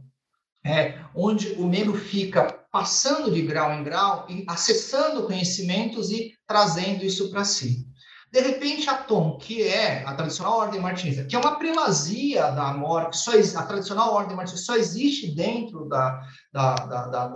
é, 0.66 1.00
onde 1.16 1.54
o 1.54 1.68
membro 1.68 1.98
fica 1.98 2.64
passando 2.72 3.32
de 3.32 3.42
grau 3.42 3.72
em 3.74 3.84
grau 3.84 4.26
e 4.30 4.46
acessando 4.48 5.28
conhecimentos 5.28 6.12
e 6.12 6.34
trazendo 6.48 7.04
isso 7.04 7.30
para 7.30 7.44
si. 7.44 7.86
De 8.34 8.42
repente, 8.42 8.90
a 8.90 8.96
Tom, 8.96 9.38
que 9.38 9.62
é 9.62 10.04
a 10.08 10.16
tradicional 10.16 10.58
ordem 10.58 10.82
martinista, 10.82 11.24
que 11.24 11.36
é 11.36 11.40
uma 11.40 11.60
primazia 11.60 12.50
da 12.50 12.74
que 13.08 13.16
só, 13.16 13.32
a 13.32 13.64
tradicional 13.64 14.12
ordem 14.12 14.36
martinista 14.36 14.66
só 14.66 14.76
existe 14.76 15.36
dentro 15.36 15.88
da, 15.88 16.20
da, 16.52 16.74
da, 16.74 17.08
da 17.10 17.34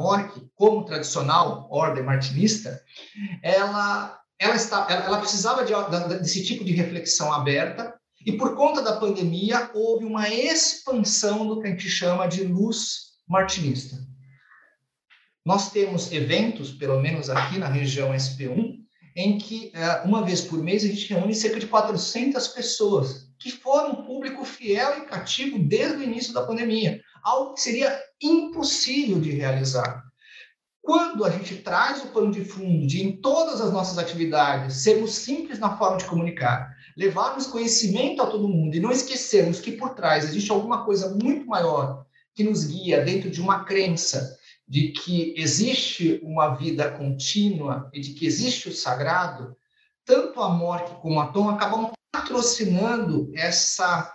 como 0.55 0.85
tradicional 0.85 1.67
ordem 1.69 2.03
martinista, 2.03 2.81
ela, 3.43 4.19
ela, 4.39 4.55
está, 4.55 4.87
ela, 4.89 5.05
ela 5.05 5.19
precisava 5.19 5.63
de, 5.63 5.73
desse 6.17 6.43
tipo 6.43 6.65
de 6.65 6.71
reflexão 6.71 7.31
aberta, 7.31 7.93
e 8.25 8.31
por 8.31 8.55
conta 8.55 8.81
da 8.81 8.99
pandemia, 8.99 9.69
houve 9.75 10.03
uma 10.03 10.27
expansão 10.27 11.45
do 11.45 11.61
que 11.61 11.67
a 11.67 11.69
gente 11.69 11.87
chama 11.87 12.25
de 12.25 12.43
luz 12.43 13.19
martinista. 13.27 13.97
Nós 15.45 15.69
temos 15.69 16.11
eventos, 16.11 16.71
pelo 16.71 16.99
menos 16.99 17.29
aqui 17.29 17.59
na 17.59 17.67
região 17.67 18.13
SP1, 18.13 18.86
em 19.17 19.39
que 19.39 19.71
é, 19.73 20.03
uma 20.05 20.23
vez 20.23 20.41
por 20.41 20.61
mês 20.61 20.83
a 20.83 20.87
gente 20.87 21.11
reúne 21.11 21.33
cerca 21.33 21.59
de 21.59 21.65
400 21.65 22.47
pessoas, 22.49 23.27
que 23.39 23.51
foram 23.51 23.93
um 23.93 24.05
público 24.05 24.45
fiel 24.45 24.99
e 24.99 25.05
cativo 25.07 25.57
desde 25.57 25.97
o 25.97 26.03
início 26.03 26.31
da 26.31 26.45
pandemia, 26.45 27.01
algo 27.23 27.55
que 27.55 27.61
seria 27.61 27.99
impossível 28.21 29.19
de 29.19 29.31
realizar. 29.31 30.03
Quando 30.83 31.25
a 31.25 31.31
gente 31.31 31.55
traz 31.57 32.03
o 32.03 32.09
plano 32.09 32.31
de 32.31 32.45
fundo 32.45 32.85
de, 32.85 33.03
em 33.03 33.19
todas 33.19 33.59
as 33.59 33.73
nossas 33.73 33.97
atividades, 33.97 34.83
sermos 34.83 35.15
simples 35.15 35.57
na 35.57 35.75
forma 35.75 35.97
de 35.97 36.05
comunicar, 36.05 36.69
levarmos 36.95 37.47
conhecimento 37.47 38.21
a 38.21 38.27
todo 38.27 38.47
mundo 38.47 38.75
e 38.75 38.79
não 38.79 38.91
esquecermos 38.91 39.59
que 39.59 39.71
por 39.71 39.95
trás 39.95 40.25
existe 40.25 40.51
alguma 40.51 40.85
coisa 40.85 41.17
muito 41.21 41.47
maior 41.47 42.05
que 42.35 42.43
nos 42.43 42.65
guia 42.65 43.03
dentro 43.03 43.31
de 43.31 43.41
uma 43.41 43.65
crença 43.65 44.37
de 44.67 44.91
que 44.91 45.33
existe 45.37 46.19
uma 46.23 46.55
vida 46.55 46.91
contínua 46.91 47.89
e 47.93 48.01
de 48.01 48.13
que 48.13 48.25
existe 48.25 48.67
o 48.67 48.73
sagrado, 48.73 49.55
tanto 50.05 50.41
a 50.41 50.49
morte 50.49 50.91
como 51.01 51.19
a 51.19 51.27
tom 51.27 51.49
acabam 51.49 51.91
patrocinando 52.11 53.31
essa 53.33 54.13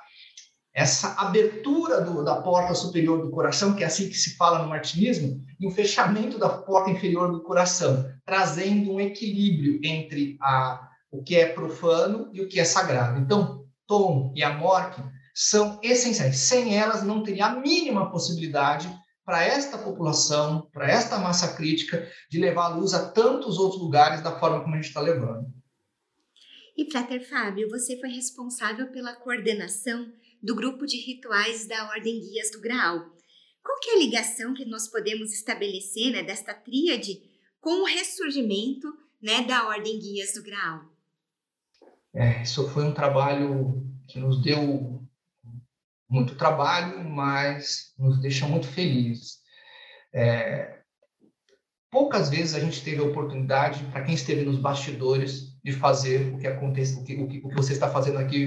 essa 0.75 1.15
abertura 1.21 2.01
do, 2.01 2.25
da 2.25 2.41
porta 2.41 2.75
superior 2.75 3.21
do 3.21 3.31
coração, 3.31 3.75
que 3.75 3.85
é 3.85 3.87
assim 3.87 4.09
que 4.09 4.17
se 4.17 4.37
fala 4.37 4.63
no 4.63 4.71
martinismo, 4.71 5.45
e 5.61 5.67
o 5.67 5.71
fechamento 5.71 6.39
da 6.39 6.49
porta 6.49 6.91
inferior 6.91 7.31
do 7.31 7.43
coração, 7.43 8.11
trazendo 8.25 8.91
um 8.91 8.99
equilíbrio 8.99 9.79
entre 9.85 10.39
a, 10.41 10.89
o 11.11 11.23
que 11.23 11.37
é 11.37 11.47
profano 11.47 12.31
e 12.33 12.41
o 12.41 12.49
que 12.49 12.59
é 12.59 12.65
sagrado. 12.65 13.21
Então, 13.21 13.67
Tom 13.87 14.33
e 14.35 14.43
a 14.43 14.55
morte 14.55 15.03
são 15.35 15.79
essenciais. 15.83 16.39
Sem 16.39 16.75
elas, 16.75 17.03
não 17.03 17.23
teria 17.23 17.47
a 17.47 17.61
mínima 17.61 18.11
possibilidade 18.11 18.89
para 19.33 19.47
esta 19.47 19.79
população, 19.79 20.69
para 20.75 20.91
esta 20.91 21.19
massa 21.19 21.57
crítica, 21.57 22.07
de 22.31 22.39
levar 22.39 22.67
a 22.67 22.77
luz 22.77 22.93
a 22.93 23.11
tantos 23.13 23.57
outros 23.57 23.81
lugares 23.81 24.21
da 24.21 24.39
forma 24.39 24.61
como 24.61 24.75
a 24.75 24.77
gente 24.77 24.89
está 24.89 25.01
levando. 25.01 25.51
E, 26.77 26.91
Frater 26.91 27.27
Fábio, 27.27 27.71
você 27.71 27.99
foi 27.99 28.11
responsável 28.11 28.89
pela 28.89 29.17
coordenação 29.17 30.13
do 30.43 30.55
grupo 30.55 30.85
de 30.85 30.99
rituais 30.99 31.67
da 31.67 31.89
Ordem 31.89 32.21
Guias 32.21 32.51
do 32.51 32.61
Graal. 32.61 33.07
Qual 33.65 33.81
que 33.81 33.93
é 33.93 33.95
a 33.95 33.99
ligação 34.01 34.53
que 34.53 34.67
nós 34.67 34.87
podemos 34.89 35.33
estabelecer 35.33 36.13
né, 36.13 36.23
desta 36.23 36.53
tríade 36.53 37.23
com 37.59 37.81
o 37.81 37.87
ressurgimento 37.87 38.87
né, 39.23 39.41
da 39.45 39.67
Ordem 39.67 39.99
Guias 39.99 40.35
do 40.35 40.43
Graal? 40.43 40.83
É, 42.13 42.43
isso 42.43 42.69
foi 42.69 42.85
um 42.85 42.93
trabalho 42.93 43.83
que 44.07 44.19
nos 44.19 44.43
deu 44.43 45.02
muito 46.13 46.35
trabalho, 46.35 47.03
mas 47.09 47.95
nos 47.99 48.21
deixa 48.21 48.47
muito 48.47 48.67
felizes. 48.67 49.39
É, 50.15 50.81
poucas 51.91 52.29
vezes 52.29 52.55
a 52.55 52.61
gente 52.61 52.85
teve 52.85 53.01
a 53.01 53.07
oportunidade, 53.07 53.83
para 53.85 54.03
quem 54.03 54.15
esteve 54.15 54.45
nos 54.45 54.59
bastidores, 54.59 55.59
de 55.65 55.73
fazer 55.73 56.35
o 56.35 56.39
que 56.39 56.47
acontece, 56.47 57.01
o 57.01 57.05
que, 57.05 57.15
o 57.17 57.27
que, 57.27 57.39
o 57.39 57.49
que 57.49 57.55
você 57.55 57.73
está 57.73 57.89
fazendo 57.89 58.19
aqui, 58.19 58.47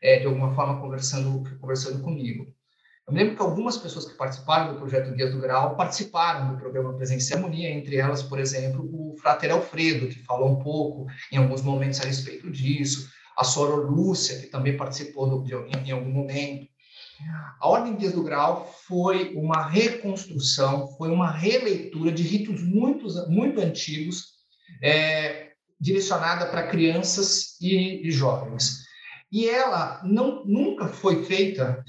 é, 0.00 0.20
de 0.20 0.26
alguma 0.26 0.54
forma 0.54 0.80
conversando, 0.80 1.42
conversando 1.60 2.02
comigo. 2.02 2.46
Eu 3.06 3.14
lembro 3.14 3.36
que 3.36 3.42
algumas 3.42 3.76
pessoas 3.76 4.06
que 4.06 4.14
participaram 4.14 4.72
do 4.72 4.78
projeto 4.78 5.12
Guia 5.12 5.30
do 5.30 5.40
Grau 5.40 5.76
participaram 5.76 6.52
do 6.52 6.58
programa 6.58 6.94
Presença 6.94 7.32
e 7.32 7.36
Harmonia, 7.36 7.68
entre 7.68 7.96
elas, 7.96 8.22
por 8.22 8.38
exemplo, 8.38 8.88
o 8.90 9.16
Frater 9.18 9.52
Alfredo, 9.52 10.08
que 10.08 10.22
falou 10.22 10.48
um 10.48 10.62
pouco 10.62 11.06
em 11.30 11.36
alguns 11.36 11.60
momentos 11.60 12.00
a 12.00 12.04
respeito 12.04 12.50
disso, 12.50 13.10
a 13.36 13.44
Soror 13.44 13.90
Lúcia, 13.90 14.38
que 14.38 14.46
também 14.46 14.76
participou 14.76 15.28
do, 15.28 15.44
de, 15.44 15.54
em, 15.54 15.88
em 15.88 15.90
algum 15.90 16.10
momento. 16.10 16.71
A 17.60 17.68
Ordem 17.68 17.96
Dias 17.96 18.12
do 18.12 18.22
Grau 18.22 18.72
foi 18.86 19.34
uma 19.34 19.68
reconstrução, 19.68 20.88
foi 20.96 21.10
uma 21.10 21.30
releitura 21.30 22.10
de 22.10 22.22
ritos 22.22 22.62
muito, 22.62 23.06
muito 23.28 23.60
antigos, 23.60 24.32
é, 24.82 25.50
direcionada 25.80 26.46
para 26.46 26.66
crianças 26.66 27.60
e, 27.60 28.06
e, 28.06 28.10
jovens. 28.10 28.82
E 29.30 29.48
ela 29.48 30.00
não, 30.04 30.44
nunca 30.44 30.88
foi 30.88 31.24
feita, 31.24 31.84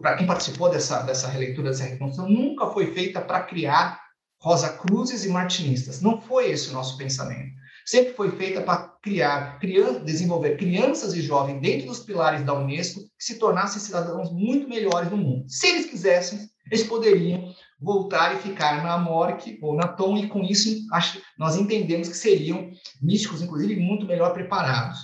para 0.00 0.16
quem 0.16 0.26
participou 0.26 0.70
dessa, 0.70 1.02
dessa 1.02 1.28
releitura, 1.28 1.70
dessa 1.70 1.84
reconstrução, 1.84 2.28
nunca 2.28 2.66
foi 2.68 2.92
feita 2.92 3.20
para 3.20 3.42
criar 3.42 4.00
Rosa 4.38 4.68
Cruzes 4.68 5.24
e 5.24 5.28
martinistas. 5.28 6.00
Não 6.00 6.20
foi 6.20 6.50
esse 6.50 6.70
o 6.70 6.72
nosso 6.72 6.96
pensamento 6.96 7.56
sempre 7.86 8.12
foi 8.14 8.32
feita 8.32 8.60
para 8.60 8.95
criar, 9.06 9.60
criar, 9.60 10.00
desenvolver 10.00 10.56
crianças 10.56 11.14
e 11.14 11.22
jovens 11.22 11.60
dentro 11.60 11.86
dos 11.86 12.00
pilares 12.00 12.44
da 12.44 12.52
Unesco 12.52 13.02
que 13.16 13.24
se 13.24 13.38
tornassem 13.38 13.80
cidadãos 13.80 14.32
muito 14.32 14.68
melhores 14.68 15.08
no 15.08 15.16
mundo. 15.16 15.44
Se 15.48 15.68
eles 15.68 15.86
quisessem, 15.86 16.40
eles 16.68 16.82
poderiam 16.82 17.54
voltar 17.80 18.34
e 18.34 18.40
ficar 18.40 18.82
na 18.82 18.98
Morque 18.98 19.60
ou 19.62 19.76
na 19.76 19.86
Tom, 19.86 20.16
e 20.16 20.26
com 20.26 20.42
isso 20.42 20.84
acho, 20.92 21.22
nós 21.38 21.56
entendemos 21.56 22.08
que 22.08 22.16
seriam 22.16 22.68
místicos, 23.00 23.40
inclusive, 23.42 23.76
muito 23.76 24.06
melhor 24.06 24.32
preparados. 24.32 24.98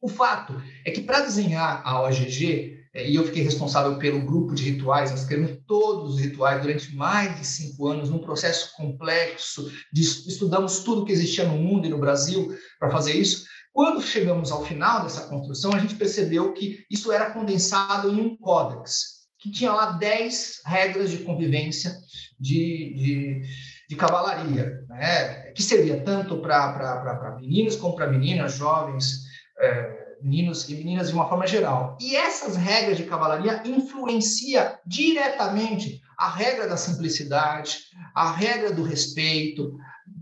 O 0.00 0.06
fato 0.06 0.54
é 0.86 0.92
que 0.92 1.00
para 1.00 1.22
desenhar 1.22 1.82
a 1.84 2.00
OGG, 2.02 2.77
e 2.94 3.14
eu 3.14 3.24
fiquei 3.24 3.42
responsável 3.42 3.98
pelo 3.98 4.24
grupo 4.24 4.54
de 4.54 4.70
rituais, 4.70 5.10
nós 5.10 5.24
criamos 5.24 5.58
todos 5.66 6.14
os 6.14 6.20
rituais 6.20 6.60
durante 6.62 6.94
mais 6.94 7.38
de 7.38 7.46
cinco 7.46 7.86
anos, 7.86 8.10
num 8.10 8.18
processo 8.18 8.74
complexo, 8.76 9.70
de, 9.92 10.02
estudamos 10.02 10.80
tudo 10.80 11.04
que 11.04 11.12
existia 11.12 11.44
no 11.44 11.58
mundo 11.58 11.86
e 11.86 11.90
no 11.90 11.98
Brasil 11.98 12.56
para 12.78 12.90
fazer 12.90 13.12
isso. 13.12 13.46
Quando 13.72 14.02
chegamos 14.02 14.50
ao 14.50 14.64
final 14.64 15.02
dessa 15.02 15.28
construção, 15.28 15.72
a 15.72 15.78
gente 15.78 15.94
percebeu 15.94 16.52
que 16.52 16.84
isso 16.90 17.12
era 17.12 17.30
condensado 17.30 18.10
em 18.10 18.20
um 18.20 18.36
códex, 18.36 19.18
que 19.38 19.50
tinha 19.50 19.72
lá 19.72 19.92
dez 19.92 20.60
regras 20.64 21.10
de 21.10 21.18
convivência 21.18 21.94
de, 22.40 22.94
de, 22.94 23.42
de 23.88 23.96
cavalaria, 23.96 24.84
né? 24.88 25.52
que 25.52 25.62
servia 25.62 26.02
tanto 26.02 26.38
para 26.40 27.36
meninos 27.40 27.76
como 27.76 27.94
para 27.94 28.10
meninas, 28.10 28.54
jovens, 28.54 29.28
é, 29.60 29.97
meninos 30.22 30.68
e 30.68 30.74
meninas 30.74 31.08
de 31.08 31.14
uma 31.14 31.28
forma 31.28 31.46
geral. 31.46 31.96
E 32.00 32.16
essas 32.16 32.56
regras 32.56 32.96
de 32.96 33.04
cavalaria 33.04 33.62
influencia 33.64 34.78
diretamente 34.86 36.00
a 36.18 36.28
regra 36.28 36.66
da 36.68 36.76
simplicidade, 36.76 37.78
a 38.14 38.32
regra 38.32 38.72
do 38.72 38.82
respeito, 38.82 39.78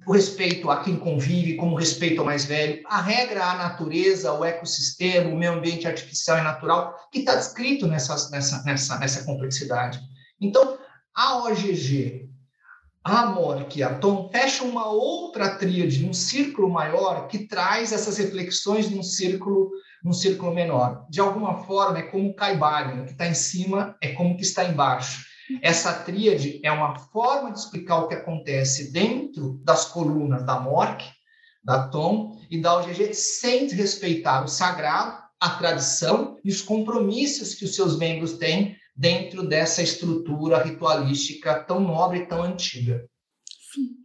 o 0.06 0.12
respeito 0.12 0.70
a 0.70 0.82
quem 0.82 0.96
convive, 0.96 1.56
como 1.56 1.74
respeito 1.74 2.20
ao 2.20 2.26
mais 2.26 2.44
velho, 2.44 2.82
a 2.86 3.00
regra 3.00 3.44
à 3.44 3.56
natureza, 3.56 4.30
ao 4.30 4.44
ecossistema, 4.44 5.30
o 5.30 5.36
meio 5.36 5.54
ambiente 5.54 5.86
artificial 5.86 6.38
e 6.38 6.42
natural, 6.42 6.94
que 7.10 7.20
está 7.20 7.34
descrito 7.34 7.86
nessa, 7.86 8.14
nessa, 8.30 8.62
nessa, 8.64 8.98
nessa 8.98 9.24
complexidade. 9.24 9.98
Então, 10.40 10.78
a 11.14 11.44
OGG, 11.44 12.28
Amor 13.02 13.66
e 13.74 13.82
Atom 13.82 14.28
fecham 14.30 14.68
uma 14.68 14.88
outra 14.88 15.56
tríade, 15.56 16.04
um 16.04 16.12
círculo 16.12 16.68
maior 16.68 17.28
que 17.28 17.46
traz 17.46 17.92
essas 17.92 18.18
reflexões 18.18 18.90
num 18.90 19.02
círculo 19.02 19.70
num 20.06 20.12
círculo 20.12 20.54
menor. 20.54 21.04
De 21.10 21.20
alguma 21.20 21.64
forma, 21.64 21.98
é 21.98 22.02
como 22.02 22.30
o 22.30 22.34
Caibalion, 22.34 23.02
o 23.02 23.06
que 23.06 23.10
está 23.10 23.26
em 23.26 23.34
cima 23.34 23.96
é 24.00 24.12
como 24.12 24.34
o 24.34 24.36
que 24.36 24.44
está 24.44 24.64
embaixo. 24.64 25.26
Essa 25.60 25.92
tríade 25.92 26.60
é 26.62 26.70
uma 26.70 26.96
forma 26.96 27.50
de 27.50 27.58
explicar 27.58 27.98
o 27.98 28.06
que 28.06 28.14
acontece 28.14 28.92
dentro 28.92 29.60
das 29.64 29.86
colunas 29.86 30.46
da 30.46 30.60
Mork, 30.60 31.04
da 31.64 31.88
Tom 31.88 32.40
e 32.48 32.60
da 32.60 32.78
OGG, 32.78 33.14
sem 33.14 33.66
respeitar 33.68 34.44
o 34.44 34.48
sagrado, 34.48 35.20
a 35.40 35.50
tradição 35.50 36.38
e 36.44 36.50
os 36.50 36.62
compromissos 36.62 37.56
que 37.56 37.64
os 37.64 37.74
seus 37.74 37.98
membros 37.98 38.34
têm 38.34 38.76
dentro 38.94 39.46
dessa 39.46 39.82
estrutura 39.82 40.62
ritualística 40.62 41.64
tão 41.64 41.80
nobre 41.80 42.20
e 42.20 42.26
tão 42.26 42.44
antiga. 42.44 43.04
Sim. 43.74 43.96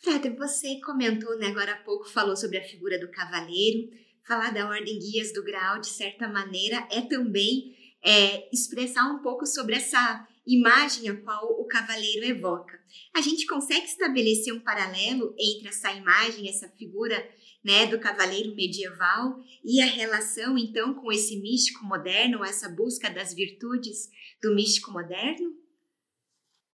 Frater, 0.00 0.36
você 0.36 0.78
comentou 0.84 1.38
né, 1.38 1.46
agora 1.46 1.72
há 1.72 1.76
pouco, 1.76 2.06
falou 2.06 2.36
sobre 2.36 2.58
a 2.58 2.62
figura 2.62 3.00
do 3.00 3.10
cavaleiro, 3.10 3.88
falar 4.26 4.50
da 4.52 4.68
ordem 4.68 4.98
guias 4.98 5.32
do 5.32 5.42
grau, 5.42 5.80
de 5.80 5.88
certa 5.88 6.28
maneira, 6.28 6.86
é 6.90 7.00
também 7.00 7.76
é, 8.04 8.48
expressar 8.52 9.04
um 9.04 9.20
pouco 9.20 9.46
sobre 9.46 9.76
essa 9.76 10.26
imagem 10.46 11.08
a 11.08 11.16
qual 11.16 11.60
o 11.60 11.66
cavaleiro 11.66 12.24
evoca. 12.24 12.78
A 13.14 13.20
gente 13.20 13.46
consegue 13.46 13.86
estabelecer 13.86 14.54
um 14.54 14.60
paralelo 14.60 15.34
entre 15.38 15.68
essa 15.68 15.92
imagem, 15.92 16.48
essa 16.48 16.68
figura 16.68 17.28
né, 17.64 17.86
do 17.86 17.98
cavaleiro 17.98 18.54
medieval 18.54 19.42
e 19.64 19.80
a 19.80 19.86
relação, 19.86 20.56
então, 20.56 20.94
com 20.94 21.10
esse 21.10 21.36
místico 21.40 21.84
moderno, 21.84 22.44
essa 22.44 22.68
busca 22.68 23.10
das 23.10 23.34
virtudes 23.34 24.08
do 24.40 24.54
místico 24.54 24.92
moderno? 24.92 25.65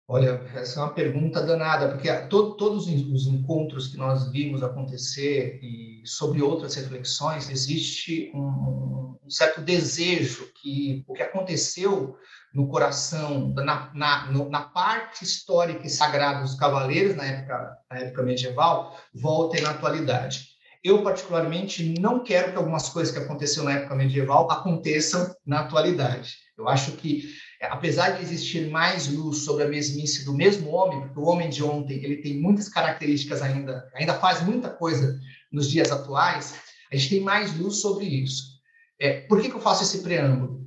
Olha, 0.08 0.40
essa 0.54 0.78
é 0.78 0.82
uma 0.84 0.94
pergunta 0.94 1.42
danada, 1.42 1.88
porque 1.88 2.12
to, 2.28 2.54
todos 2.54 2.86
os 2.86 3.26
encontros 3.26 3.88
que 3.88 3.96
nós 3.96 4.30
vimos 4.30 4.62
acontecer 4.62 5.58
e 5.60 6.00
sobre 6.04 6.40
outras 6.40 6.76
reflexões, 6.76 7.50
existe 7.50 8.30
um, 8.32 9.18
um 9.24 9.30
certo 9.30 9.60
desejo 9.60 10.48
que 10.62 11.04
o 11.08 11.12
que 11.12 11.22
aconteceu 11.22 12.16
no 12.54 12.68
coração, 12.68 13.52
na, 13.56 13.90
na, 13.92 14.30
no, 14.30 14.48
na 14.48 14.62
parte 14.62 15.24
histórica 15.24 15.84
e 15.84 15.90
sagrada 15.90 16.40
dos 16.40 16.54
cavaleiros 16.54 17.16
na 17.16 17.24
época, 17.24 17.76
na 17.90 17.98
época 17.98 18.22
medieval, 18.22 18.96
voltem 19.12 19.60
na 19.60 19.70
atualidade. 19.70 20.46
Eu, 20.84 21.02
particularmente, 21.02 21.98
não 22.00 22.22
quero 22.22 22.52
que 22.52 22.58
algumas 22.58 22.88
coisas 22.88 23.12
que 23.12 23.20
aconteceram 23.20 23.64
na 23.64 23.72
época 23.72 23.96
medieval 23.96 24.48
aconteçam 24.48 25.34
na 25.44 25.62
atualidade. 25.62 26.36
Eu 26.56 26.68
acho 26.68 26.92
que 26.92 27.24
apesar 27.62 28.10
de 28.10 28.22
existir 28.22 28.68
mais 28.70 29.08
luz 29.08 29.38
sobre 29.38 29.64
a 29.64 29.68
mesmice 29.68 30.24
do 30.24 30.34
mesmo 30.34 30.70
homem, 30.70 31.00
porque 31.00 31.18
o 31.18 31.24
homem 31.24 31.48
de 31.48 31.62
ontem 31.62 32.02
ele 32.04 32.16
tem 32.16 32.40
muitas 32.40 32.68
características 32.68 33.42
ainda, 33.42 33.88
ainda 33.94 34.14
faz 34.14 34.42
muita 34.42 34.68
coisa 34.68 35.18
nos 35.50 35.70
dias 35.70 35.90
atuais, 35.90 36.54
a 36.92 36.96
gente 36.96 37.10
tem 37.10 37.20
mais 37.20 37.56
luz 37.56 37.80
sobre 37.80 38.04
isso. 38.04 38.56
É, 39.00 39.22
por 39.22 39.40
que, 39.40 39.48
que 39.48 39.56
eu 39.56 39.60
faço 39.60 39.82
esse 39.82 40.02
preâmbulo? 40.02 40.66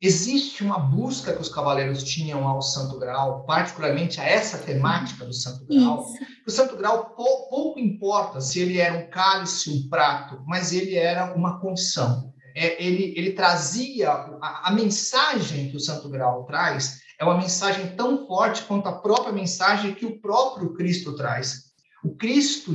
Existe 0.00 0.64
uma 0.64 0.80
busca 0.80 1.32
que 1.32 1.40
os 1.40 1.48
cavaleiros 1.48 2.02
tinham 2.02 2.46
ao 2.46 2.60
Santo 2.60 2.98
Grau, 2.98 3.44
particularmente 3.46 4.20
a 4.20 4.24
essa 4.24 4.58
temática 4.58 5.24
do 5.24 5.32
Santo 5.32 5.64
Grau. 5.66 6.04
O 6.44 6.50
Santo 6.50 6.76
Grau 6.76 7.14
pouco, 7.14 7.48
pouco 7.48 7.78
importa 7.78 8.40
se 8.40 8.58
ele 8.58 8.78
era 8.78 8.98
um 8.98 9.08
cálice, 9.08 9.70
um 9.70 9.88
prato, 9.88 10.42
mas 10.44 10.72
ele 10.72 10.96
era 10.96 11.32
uma 11.34 11.60
condição 11.60 12.32
é, 12.54 12.84
ele, 12.84 13.14
ele 13.16 13.32
trazia 13.32 14.10
a, 14.10 14.68
a, 14.68 14.72
mensagem 14.72 15.70
que 15.70 15.76
o 15.76 15.80
Santo 15.80 16.08
Grau 16.08 16.44
traz 16.44 17.00
é 17.18 17.24
uma 17.24 17.38
mensagem 17.38 17.94
tão 17.96 18.26
forte 18.26 18.62
quanto 18.64 18.88
a 18.88 18.98
própria 19.00 19.32
mensagem 19.32 19.94
que 19.94 20.04
o 20.04 20.20
próprio 20.20 20.74
Cristo 20.74 21.14
traz. 21.14 21.72
O 22.04 22.16
Cristo, 22.16 22.74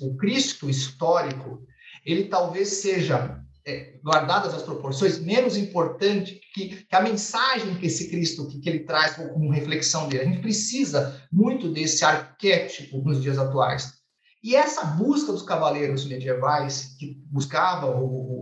o 0.00 0.16
Cristo 0.16 0.70
histórico, 0.70 1.62
ele 2.04 2.24
talvez 2.24 2.68
seja, 2.68 3.38
é, 3.66 3.98
guardadas 4.02 4.54
as 4.54 4.62
proporções, 4.62 5.18
menos 5.18 5.56
importante 5.56 6.40
que, 6.54 6.84
que, 6.84 6.96
a 6.96 7.00
mensagem 7.00 7.74
que 7.74 7.86
esse 7.86 8.10
Cristo 8.10 8.48
que, 8.48 8.58
que 8.58 8.68
ele 8.68 8.80
traz 8.80 9.16
como 9.16 9.50
reflexão 9.50 10.08
dele. 10.08 10.22
A 10.22 10.26
gente 10.26 10.40
precisa 10.40 11.22
muito 11.30 11.70
desse 11.70 12.04
arquétipo 12.04 13.02
nos 13.02 13.22
dias 13.22 13.38
atuais. 13.38 14.02
E 14.42 14.56
essa 14.56 14.84
busca 14.84 15.30
dos 15.30 15.42
cavaleiros 15.42 16.04
medievais, 16.04 16.96
que 16.98 17.16
buscavam 17.30 18.02
o, 18.02 18.06
o, 18.06 18.41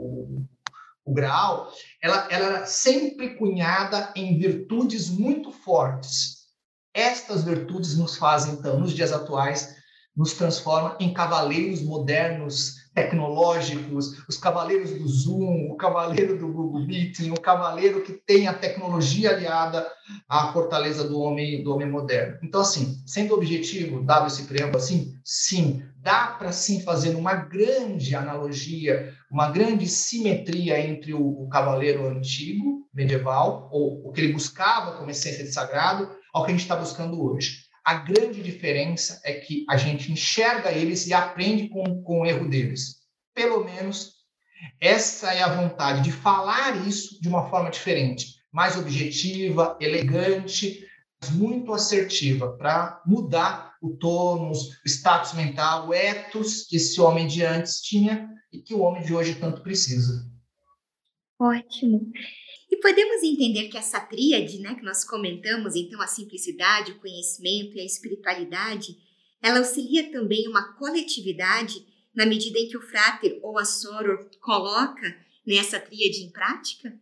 o 1.10 1.14
Graal, 1.14 1.70
ela, 2.02 2.28
ela 2.30 2.46
era 2.56 2.66
sempre 2.66 3.36
cunhada 3.36 4.12
em 4.14 4.38
virtudes 4.38 5.10
muito 5.10 5.50
fortes. 5.50 6.40
Estas 6.94 7.44
virtudes 7.44 7.96
nos 7.96 8.16
fazem, 8.16 8.54
então, 8.54 8.78
nos 8.78 8.92
dias 8.92 9.12
atuais, 9.12 9.76
nos 10.16 10.32
transforma 10.34 10.96
em 11.00 11.12
cavaleiros 11.12 11.82
modernos, 11.82 12.74
tecnológicos, 12.94 14.22
os 14.28 14.36
cavaleiros 14.36 14.90
do 14.90 15.06
Zoom, 15.06 15.70
o 15.70 15.76
cavaleiro 15.76 16.36
do 16.36 16.48
Google 16.48 16.86
Meeting, 16.86 17.30
o 17.30 17.40
cavaleiro 17.40 18.02
que 18.02 18.12
tem 18.12 18.48
a 18.48 18.54
tecnologia 18.54 19.30
aliada 19.30 19.86
à 20.28 20.52
fortaleza 20.52 21.06
do 21.06 21.20
homem 21.20 21.62
do 21.62 21.72
homem 21.72 21.88
moderno. 21.88 22.38
Então, 22.42 22.60
assim, 22.60 22.96
sendo 23.06 23.34
objetivo, 23.34 24.02
dado 24.02 24.26
esse 24.26 24.44
preâmbulo 24.44 24.78
assim, 24.78 25.14
sim, 25.24 25.82
dá 25.96 26.26
para 26.26 26.50
sim 26.50 26.82
fazer 26.82 27.14
uma 27.14 27.34
grande 27.34 28.14
analogia, 28.14 29.14
uma 29.30 29.50
grande 29.50 29.86
simetria 29.86 30.80
entre 30.80 31.14
o, 31.14 31.44
o 31.44 31.48
cavaleiro 31.48 32.08
antigo, 32.08 32.88
medieval, 32.92 33.68
ou 33.72 34.08
o 34.08 34.12
que 34.12 34.20
ele 34.20 34.32
buscava 34.32 34.96
como 34.96 35.10
essência 35.10 35.44
de 35.44 35.52
sagrado, 35.52 36.10
ao 36.32 36.44
que 36.44 36.50
a 36.50 36.54
gente 36.54 36.62
está 36.62 36.76
buscando 36.76 37.22
hoje. 37.22 37.69
A 37.90 37.94
grande 37.94 38.40
diferença 38.40 39.20
é 39.24 39.32
que 39.32 39.66
a 39.68 39.76
gente 39.76 40.12
enxerga 40.12 40.70
eles 40.70 41.08
e 41.08 41.12
aprende 41.12 41.68
com, 41.68 42.04
com 42.04 42.20
o 42.20 42.24
erro 42.24 42.48
deles. 42.48 43.00
Pelo 43.34 43.64
menos 43.64 44.12
essa 44.80 45.34
é 45.34 45.42
a 45.42 45.52
vontade 45.52 46.00
de 46.00 46.12
falar 46.12 46.86
isso 46.86 47.20
de 47.20 47.28
uma 47.28 47.50
forma 47.50 47.68
diferente, 47.68 48.36
mais 48.52 48.76
objetiva, 48.76 49.76
elegante, 49.80 50.86
muito 51.32 51.74
assertiva, 51.74 52.56
para 52.56 53.02
mudar 53.04 53.74
o 53.82 53.96
tônus, 53.96 54.80
o 54.84 54.88
status 54.88 55.32
mental, 55.32 55.88
o 55.88 55.92
ethos 55.92 56.68
que 56.68 56.76
esse 56.76 57.00
homem 57.00 57.26
de 57.26 57.42
antes 57.42 57.80
tinha 57.80 58.30
e 58.52 58.60
que 58.60 58.72
o 58.72 58.82
homem 58.82 59.02
de 59.02 59.12
hoje 59.12 59.34
tanto 59.34 59.62
precisa. 59.62 60.30
Ótimo. 61.40 62.12
Podemos 62.80 63.22
entender 63.22 63.68
que 63.68 63.76
essa 63.76 64.00
tríade, 64.00 64.58
né, 64.58 64.74
que 64.74 64.82
nós 64.82 65.04
comentamos, 65.04 65.74
então 65.76 66.00
a 66.00 66.06
simplicidade, 66.06 66.92
o 66.92 67.00
conhecimento 67.00 67.76
e 67.76 67.80
a 67.80 67.84
espiritualidade, 67.84 68.96
ela 69.42 69.58
auxilia 69.58 70.10
também 70.10 70.48
uma 70.48 70.74
coletividade 70.74 71.86
na 72.14 72.26
medida 72.26 72.58
em 72.58 72.68
que 72.68 72.76
o 72.76 72.82
fráter 72.82 73.38
ou 73.42 73.58
a 73.58 73.64
soror 73.64 74.28
coloca 74.40 75.16
nessa 75.46 75.78
tríade 75.78 76.22
em 76.22 76.30
prática? 76.30 76.92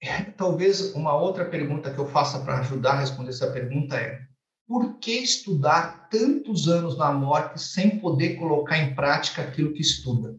É, 0.00 0.24
talvez 0.24 0.94
uma 0.94 1.14
outra 1.14 1.44
pergunta 1.44 1.92
que 1.92 1.98
eu 1.98 2.08
faça 2.08 2.40
para 2.40 2.58
ajudar 2.60 2.92
a 2.92 3.00
responder 3.00 3.30
essa 3.30 3.52
pergunta 3.52 3.96
é: 3.96 4.20
por 4.66 4.98
que 4.98 5.12
estudar 5.12 6.08
tantos 6.08 6.68
anos 6.68 6.98
na 6.98 7.12
morte 7.12 7.60
sem 7.60 8.00
poder 8.00 8.36
colocar 8.36 8.78
em 8.78 8.94
prática 8.94 9.42
aquilo 9.42 9.72
que 9.72 9.80
estuda? 9.80 10.36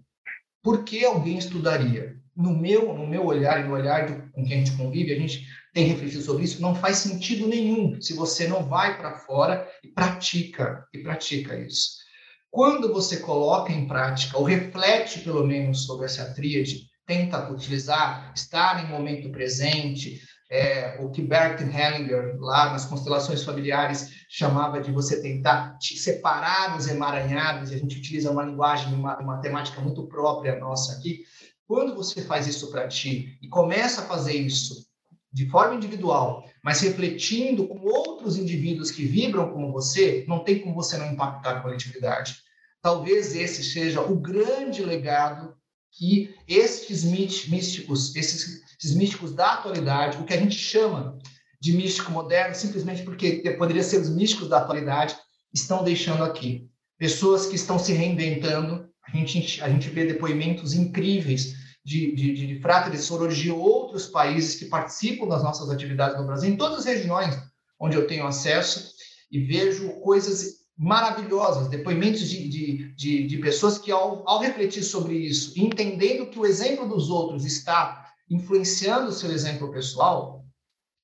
Por 0.61 0.83
que 0.83 1.05
alguém 1.05 1.37
estudaria? 1.37 2.21
No 2.35 2.55
meu, 2.55 2.93
no 2.93 3.05
meu 3.07 3.25
olhar 3.25 3.63
e 3.63 3.67
no 3.67 3.73
olhar 3.73 4.05
de, 4.05 4.31
com 4.31 4.43
quem 4.43 4.55
a 4.55 4.65
gente 4.65 4.77
convive, 4.77 5.13
a 5.13 5.19
gente 5.19 5.47
tem 5.73 5.87
refletido 5.87 6.21
sobre 6.21 6.43
isso, 6.43 6.61
não 6.61 6.75
faz 6.75 6.97
sentido 6.97 7.47
nenhum 7.47 7.99
se 7.99 8.13
você 8.13 8.47
não 8.47 8.67
vai 8.67 8.97
para 8.97 9.17
fora 9.17 9.67
e 9.83 9.87
pratica, 9.87 10.85
e 10.93 10.99
pratica 10.99 11.57
isso. 11.57 12.03
Quando 12.51 12.93
você 12.93 13.17
coloca 13.17 13.71
em 13.71 13.87
prática, 13.87 14.37
ou 14.37 14.43
reflete 14.43 15.19
pelo 15.19 15.45
menos 15.45 15.85
sobre 15.85 16.05
essa 16.05 16.33
tríade, 16.33 16.87
tenta 17.05 17.51
utilizar, 17.51 18.31
estar 18.35 18.83
em 18.83 18.87
momento 18.87 19.31
presente, 19.31 20.21
é, 20.53 20.97
o 20.99 21.09
que 21.09 21.23
Bert 21.23 21.59
Hellinger, 21.61 22.37
lá 22.39 22.71
nas 22.71 22.85
constelações 22.85 23.43
familiares, 23.43 24.11
chamava 24.29 24.79
de 24.79 24.91
você 24.91 25.19
tentar 25.19 25.75
separar 25.81 26.77
os 26.77 26.87
emaranhados, 26.87 27.71
e 27.71 27.75
a 27.75 27.77
gente 27.79 27.97
utiliza 27.97 28.29
uma 28.29 28.43
linguagem, 28.43 28.93
uma, 28.93 29.17
uma 29.17 29.41
temática 29.41 29.81
muito 29.81 30.07
própria 30.07 30.59
nossa 30.59 30.95
aqui, 30.95 31.23
quando 31.67 31.95
você 31.95 32.21
faz 32.21 32.47
isso 32.47 32.69
para 32.71 32.87
ti 32.87 33.37
e 33.41 33.47
começa 33.47 34.01
a 34.01 34.05
fazer 34.05 34.33
isso 34.33 34.85
de 35.31 35.49
forma 35.49 35.75
individual, 35.75 36.47
mas 36.63 36.81
refletindo 36.81 37.67
com 37.67 37.79
outros 37.79 38.37
indivíduos 38.37 38.91
que 38.91 39.03
vibram 39.03 39.51
como 39.51 39.71
você, 39.71 40.23
não 40.27 40.43
tem 40.43 40.59
como 40.59 40.75
você 40.75 40.95
não 40.97 41.11
impactar 41.11 41.57
a 41.57 41.61
coletividade. 41.61 42.35
Talvez 42.81 43.35
esse 43.35 43.63
seja 43.63 44.01
o 44.01 44.15
grande 44.15 44.83
legado 44.83 45.55
que 45.91 46.35
estes 46.47 47.03
místicos, 47.03 48.15
esses, 48.15 48.61
esses 48.77 48.95
místicos 48.95 49.33
da 49.33 49.53
atualidade, 49.53 50.17
o 50.17 50.25
que 50.25 50.33
a 50.33 50.39
gente 50.39 50.55
chama 50.55 51.17
de 51.59 51.73
místico 51.73 52.11
moderno, 52.11 52.53
simplesmente 52.53 53.03
porque 53.03 53.39
poderia 53.57 53.83
ser 53.83 54.01
os 54.01 54.09
místicos 54.09 54.49
da 54.49 54.57
atualidade, 54.57 55.15
estão 55.53 55.83
deixando 55.83 56.23
aqui. 56.23 56.69
Pessoas 56.97 57.45
que 57.45 57.55
estão 57.55 57.79
se 57.79 57.93
reinventando, 57.93 58.89
a 59.13 59.17
gente, 59.17 59.61
a 59.61 59.69
gente 59.69 59.89
vê 59.89 60.05
depoimentos 60.05 60.73
incríveis 60.73 61.55
de, 61.85 62.15
de, 62.15 62.57
de, 62.57 62.97
sorores 62.97 63.37
de 63.37 63.51
outros 63.51 64.07
países 64.07 64.55
que 64.55 64.65
participam 64.65 65.27
das 65.27 65.43
nossas 65.43 65.69
atividades 65.69 66.17
no 66.17 66.25
Brasil, 66.25 66.49
em 66.49 66.57
todas 66.57 66.79
as 66.79 66.85
regiões 66.85 67.37
onde 67.79 67.97
eu 67.97 68.07
tenho 68.07 68.25
acesso, 68.25 68.93
e 69.29 69.39
vejo 69.39 69.89
coisas 69.99 70.63
maravilhosas, 70.77 71.67
depoimentos 71.67 72.29
de, 72.29 72.47
de, 72.47 72.93
de, 72.95 73.27
de 73.27 73.37
pessoas 73.39 73.77
que, 73.77 73.91
ao, 73.91 74.27
ao 74.27 74.39
refletir 74.39 74.83
sobre 74.83 75.15
isso, 75.15 75.53
entendendo 75.59 76.27
que 76.27 76.39
o 76.39 76.45
exemplo 76.45 76.87
dos 76.87 77.09
outros 77.09 77.45
está 77.45 78.09
influenciando 78.29 79.09
o 79.09 79.13
seu 79.13 79.31
exemplo 79.31 79.71
pessoal, 79.71 80.45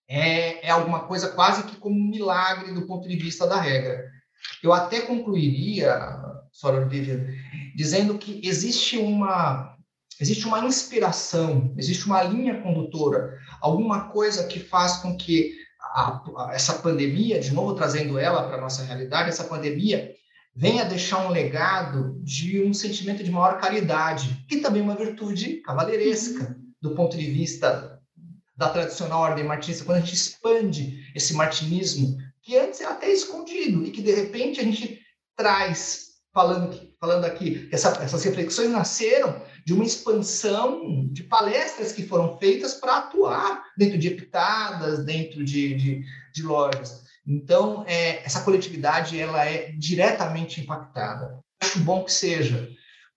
é, 0.07 0.65
é 0.67 0.71
alguma 0.71 1.01
coisa 1.01 1.29
quase 1.29 1.63
que 1.63 1.75
como 1.75 1.95
um 1.95 2.09
milagre 2.09 2.73
do 2.73 2.87
ponto 2.87 3.07
de 3.07 3.15
vista 3.15 3.45
da 3.45 3.59
regra. 3.59 4.09
Eu 4.63 4.73
até 4.73 5.01
concluiria, 5.01 5.95
Soror 6.51 6.87
Vivian, 6.87 7.25
dizendo 7.75 8.17
que 8.17 8.41
existe 8.43 8.97
uma 8.97 9.75
existe 10.19 10.45
uma 10.45 10.65
inspiração, 10.65 11.73
existe 11.77 12.05
uma 12.05 12.21
linha 12.23 12.61
condutora, 12.61 13.37
alguma 13.61 14.09
coisa 14.09 14.47
que 14.47 14.59
faz 14.59 14.97
com 14.97 15.15
que 15.15 15.53
a, 15.81 16.21
a, 16.35 16.51
essa 16.53 16.73
pandemia, 16.73 17.39
de 17.39 17.53
novo 17.53 17.73
trazendo 17.73 18.19
ela 18.19 18.43
para 18.43 18.57
a 18.57 18.61
nossa 18.61 18.83
realidade, 18.83 19.29
essa 19.29 19.45
pandemia 19.45 20.13
venha 20.53 20.83
deixar 20.83 21.25
um 21.25 21.31
legado 21.31 22.19
de 22.21 22.61
um 22.61 22.73
sentimento 22.73 23.23
de 23.23 23.31
maior 23.31 23.59
caridade, 23.61 24.45
que 24.47 24.57
também 24.57 24.81
é 24.81 24.83
uma 24.83 24.95
virtude 24.95 25.61
cavaleiresca, 25.61 26.57
do 26.81 26.93
ponto 26.95 27.17
de 27.17 27.25
vista 27.25 27.97
da 28.57 28.69
tradicional 28.69 29.21
ordem 29.21 29.45
martinista, 29.45 29.85
quando 29.85 29.99
a 29.99 30.01
gente 30.01 30.15
expande 30.15 31.09
esse 31.15 31.33
martinismo, 31.33 32.17
que 32.41 32.57
antes 32.57 32.81
era 32.81 32.91
até 32.91 33.09
escondido, 33.09 33.85
e 33.85 33.91
que 33.91 34.01
de 34.01 34.13
repente 34.13 34.59
a 34.59 34.63
gente 34.63 34.99
traz 35.37 36.08
falando, 36.33 36.93
falando 36.99 37.25
aqui, 37.25 37.67
essa, 37.71 37.89
essas 38.03 38.23
reflexões 38.23 38.69
nasceram 38.69 39.41
de 39.65 39.73
uma 39.73 39.83
expansão 39.83 41.07
de 41.11 41.23
palestras 41.23 41.91
que 41.91 42.05
foram 42.05 42.37
feitas 42.37 42.75
para 42.75 42.97
atuar 42.97 43.63
dentro 43.77 43.97
de 43.97 44.07
epitadas, 44.07 45.03
dentro 45.05 45.43
de, 45.43 45.75
de, 45.75 46.05
de 46.33 46.43
lojas. 46.43 47.03
Então, 47.25 47.83
é, 47.87 48.23
essa 48.25 48.41
coletividade 48.41 49.19
ela 49.19 49.45
é 49.45 49.71
diretamente 49.73 50.61
impactada. 50.61 51.39
Acho 51.61 51.79
bom 51.79 52.03
que 52.03 52.11
seja, 52.11 52.69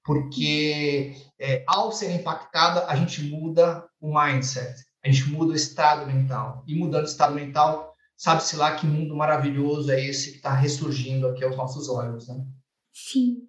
porque 0.05 1.14
é, 1.40 1.64
ao 1.66 1.92
ser 1.92 2.11
impactada, 2.11 2.87
a 2.87 2.96
gente 2.96 3.22
muda 3.22 3.87
o 4.01 4.12
mindset, 4.12 4.85
a 5.05 5.11
gente 5.11 5.31
muda 5.31 5.53
o 5.53 5.57
estado 5.57 6.07
mental. 6.07 6.64
E 6.66 6.75
mudando 6.75 7.05
o 7.05 7.09
estado 7.09 7.35
mental, 7.35 7.94
sabe-se 8.16 8.57
lá 8.57 8.75
que 8.75 8.87
mundo 8.87 9.16
maravilhoso 9.16 9.90
é 9.90 10.05
esse 10.05 10.33
que 10.33 10.37
está 10.37 10.55
ressurgindo 10.55 11.29
aqui 11.29 11.44
aos 11.44 11.57
nossos 11.57 11.88
olhos. 11.88 12.29
Né? 12.29 12.44
Sim. 12.92 13.48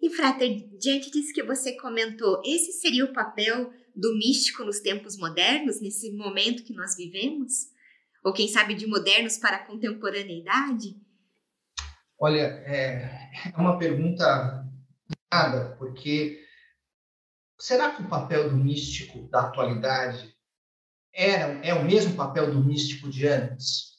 E, 0.00 0.10
Frater, 0.10 0.68
diante 0.78 1.10
disso 1.10 1.32
que 1.32 1.42
você 1.42 1.76
comentou, 1.76 2.40
esse 2.44 2.72
seria 2.72 3.04
o 3.04 3.12
papel 3.12 3.72
do 3.94 4.14
místico 4.16 4.64
nos 4.64 4.80
tempos 4.80 5.16
modernos, 5.16 5.80
nesse 5.80 6.12
momento 6.12 6.64
que 6.64 6.74
nós 6.74 6.96
vivemos? 6.96 7.68
Ou 8.24 8.32
quem 8.32 8.48
sabe 8.48 8.74
de 8.74 8.86
modernos 8.86 9.38
para 9.38 9.56
a 9.56 9.66
contemporaneidade? 9.66 10.96
Olha, 12.18 12.62
é, 12.66 13.30
é 13.52 13.56
uma 13.56 13.78
pergunta 13.78 14.64
nada, 15.32 15.76
porque 15.78 16.42
será 17.58 17.90
que 17.90 18.02
o 18.02 18.08
papel 18.08 18.50
do 18.50 18.56
místico 18.56 19.28
da 19.28 19.42
atualidade 19.42 20.34
era, 21.12 21.64
é 21.64 21.74
o 21.74 21.84
mesmo 21.84 22.14
papel 22.14 22.50
do 22.50 22.64
místico 22.64 23.10
de 23.10 23.26
antes? 23.26 23.94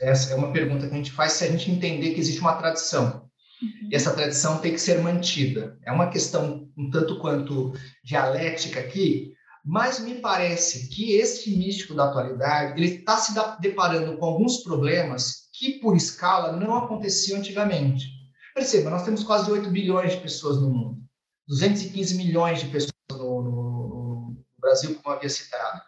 Essa 0.00 0.32
é 0.32 0.36
uma 0.36 0.52
pergunta 0.52 0.86
que 0.86 0.94
a 0.94 0.96
gente 0.96 1.12
faz 1.12 1.32
se 1.32 1.44
a 1.44 1.50
gente 1.50 1.70
entender 1.70 2.14
que 2.14 2.20
existe 2.20 2.40
uma 2.40 2.56
tradição. 2.56 3.25
Uhum. 3.62 3.88
E 3.90 3.96
essa 3.96 4.12
tradição 4.12 4.58
tem 4.58 4.72
que 4.72 4.80
ser 4.80 5.00
mantida. 5.00 5.78
É 5.84 5.92
uma 5.92 6.10
questão 6.10 6.68
um 6.76 6.90
tanto 6.90 7.18
quanto 7.18 7.72
dialética 8.04 8.80
aqui, 8.80 9.32
mas 9.64 9.98
me 9.98 10.16
parece 10.16 10.88
que 10.88 11.14
esse 11.14 11.56
místico 11.56 11.94
da 11.94 12.08
atualidade 12.08 12.80
ele 12.80 12.96
está 12.96 13.16
se 13.16 13.34
deparando 13.60 14.16
com 14.16 14.24
alguns 14.24 14.58
problemas 14.58 15.48
que, 15.52 15.80
por 15.80 15.96
escala, 15.96 16.52
não 16.52 16.76
aconteciam 16.76 17.38
antigamente. 17.38 18.06
Perceba, 18.54 18.90
nós 18.90 19.04
temos 19.04 19.24
quase 19.24 19.50
8 19.50 19.68
bilhões 19.70 20.12
de 20.12 20.20
pessoas 20.20 20.60
no 20.60 20.70
mundo, 20.70 21.02
215 21.48 22.16
milhões 22.16 22.60
de 22.60 22.68
pessoas 22.68 22.92
no, 23.10 23.42
no, 23.42 23.50
no 23.50 24.44
Brasil, 24.58 24.94
como 24.94 25.14
havia 25.14 25.28
citado. 25.28 25.82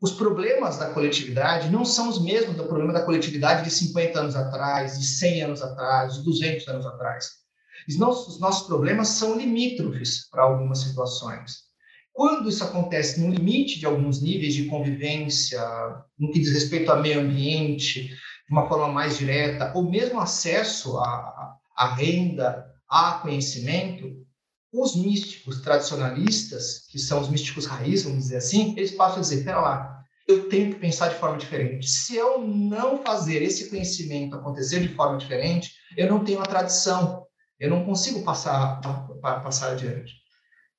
Os 0.00 0.12
problemas 0.12 0.76
da 0.76 0.90
coletividade 0.90 1.70
não 1.70 1.84
são 1.84 2.08
os 2.08 2.22
mesmos 2.22 2.56
do 2.56 2.64
problema 2.64 2.92
da 2.92 3.02
coletividade 3.02 3.64
de 3.64 3.70
50 3.70 4.20
anos 4.20 4.36
atrás, 4.36 4.98
de 4.98 5.06
100 5.06 5.42
anos 5.42 5.62
atrás, 5.62 6.14
de 6.14 6.24
200 6.24 6.68
anos 6.68 6.86
atrás. 6.86 7.30
Os 7.88 7.98
nossos, 7.98 8.34
os 8.34 8.40
nossos 8.40 8.66
problemas 8.66 9.08
são 9.08 9.38
limítrofes 9.38 10.28
para 10.30 10.42
algumas 10.42 10.80
situações. 10.80 11.64
Quando 12.12 12.48
isso 12.48 12.62
acontece 12.62 13.20
no 13.20 13.32
limite 13.32 13.78
de 13.78 13.86
alguns 13.86 14.22
níveis 14.22 14.54
de 14.54 14.66
convivência, 14.66 15.60
no 16.18 16.30
que 16.30 16.38
diz 16.38 16.52
respeito 16.52 16.90
ao 16.90 17.02
meio 17.02 17.20
ambiente, 17.20 18.08
de 18.08 18.52
uma 18.52 18.68
forma 18.68 18.88
mais 18.88 19.18
direta, 19.18 19.72
ou 19.74 19.90
mesmo 19.90 20.20
acesso 20.20 20.98
à, 20.98 21.56
à 21.76 21.94
renda, 21.94 22.66
a 22.88 23.14
conhecimento, 23.14 24.23
os 24.74 24.96
místicos 24.96 25.60
tradicionalistas, 25.60 26.86
que 26.90 26.98
são 26.98 27.20
os 27.20 27.28
místicos 27.28 27.66
raiz, 27.66 28.02
vamos 28.02 28.24
dizer 28.24 28.36
assim, 28.38 28.74
eles 28.76 28.90
passam 28.90 29.18
a 29.18 29.20
dizer: 29.20 29.44
pera 29.44 29.60
lá, 29.60 30.04
eu 30.26 30.48
tenho 30.48 30.74
que 30.74 30.80
pensar 30.80 31.08
de 31.08 31.14
forma 31.16 31.38
diferente. 31.38 31.88
Se 31.88 32.16
eu 32.16 32.40
não 32.40 33.02
fazer 33.02 33.42
esse 33.42 33.70
conhecimento 33.70 34.34
acontecer 34.34 34.80
de 34.80 34.94
forma 34.94 35.18
diferente, 35.18 35.72
eu 35.96 36.08
não 36.08 36.24
tenho 36.24 36.40
a 36.40 36.46
tradição, 36.46 37.24
eu 37.58 37.70
não 37.70 37.84
consigo 37.84 38.22
passar, 38.22 38.80
passar 39.20 39.72
adiante. 39.72 40.12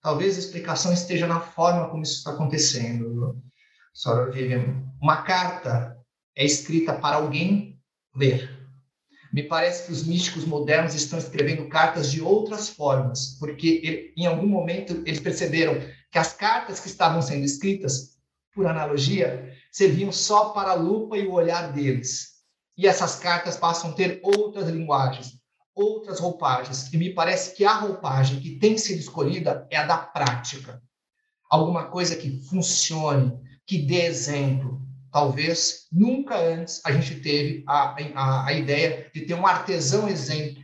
Talvez 0.01 0.35
a 0.35 0.39
explicação 0.39 0.93
esteja 0.93 1.25
na 1.25 1.39
forma 1.39 1.89
como 1.89 2.03
isso 2.03 2.17
está 2.17 2.31
acontecendo. 2.31 3.41
Sra. 3.93 4.29
Vivian, 4.29 4.83
uma 5.01 5.23
carta 5.23 5.97
é 6.35 6.43
escrita 6.43 6.93
para 6.93 7.15
alguém 7.15 7.79
ler. 8.15 8.54
Me 9.35 9.43
parece 9.43 9.85
que 9.85 9.91
os 9.91 10.05
místicos 10.05 10.45
modernos 10.45 10.95
estão 10.95 11.19
escrevendo 11.19 11.67
cartas 11.67 12.09
de 12.09 12.21
outras 12.21 12.69
formas, 12.69 13.35
porque 13.37 13.81
ele, 13.83 14.13
em 14.15 14.25
algum 14.25 14.47
momento 14.47 15.03
eles 15.05 15.19
perceberam 15.19 15.77
que 16.09 16.17
as 16.17 16.31
cartas 16.31 16.79
que 16.79 16.87
estavam 16.87 17.21
sendo 17.21 17.43
escritas, 17.43 18.17
por 18.53 18.65
analogia, 18.65 19.53
serviam 19.69 20.09
só 20.09 20.51
para 20.51 20.71
a 20.71 20.75
lupa 20.75 21.17
e 21.17 21.27
o 21.27 21.33
olhar 21.33 21.73
deles. 21.73 22.35
E 22.77 22.87
essas 22.87 23.17
cartas 23.17 23.57
passam 23.57 23.89
a 23.89 23.93
ter 23.93 24.21
outras 24.23 24.69
linguagens, 24.69 25.33
outras 25.75 26.21
roupagens. 26.21 26.93
E 26.93 26.97
me 26.97 27.13
parece 27.13 27.57
que 27.57 27.65
a 27.65 27.73
roupagem 27.73 28.39
que 28.39 28.57
tem 28.57 28.77
sido 28.77 28.99
escolhida 28.99 29.67
é 29.69 29.75
a 29.75 29.85
da 29.85 29.97
prática. 29.97 30.81
Alguma 31.51 31.89
coisa 31.89 32.15
que 32.15 32.39
funcione, 32.43 33.37
que 33.67 33.79
dê 33.79 34.03
exemplo. 34.03 34.81
Talvez 35.15 35.87
nunca 35.93 36.37
antes 36.37 36.81
a 36.85 36.91
gente 36.91 37.21
teve 37.21 37.63
a, 37.65 37.95
a, 38.15 38.47
a 38.47 38.51
ideia 38.51 39.09
de 39.13 39.21
ter 39.21 39.33
um 39.33 39.47
artesão 39.47 40.09
exemplo, 40.09 40.61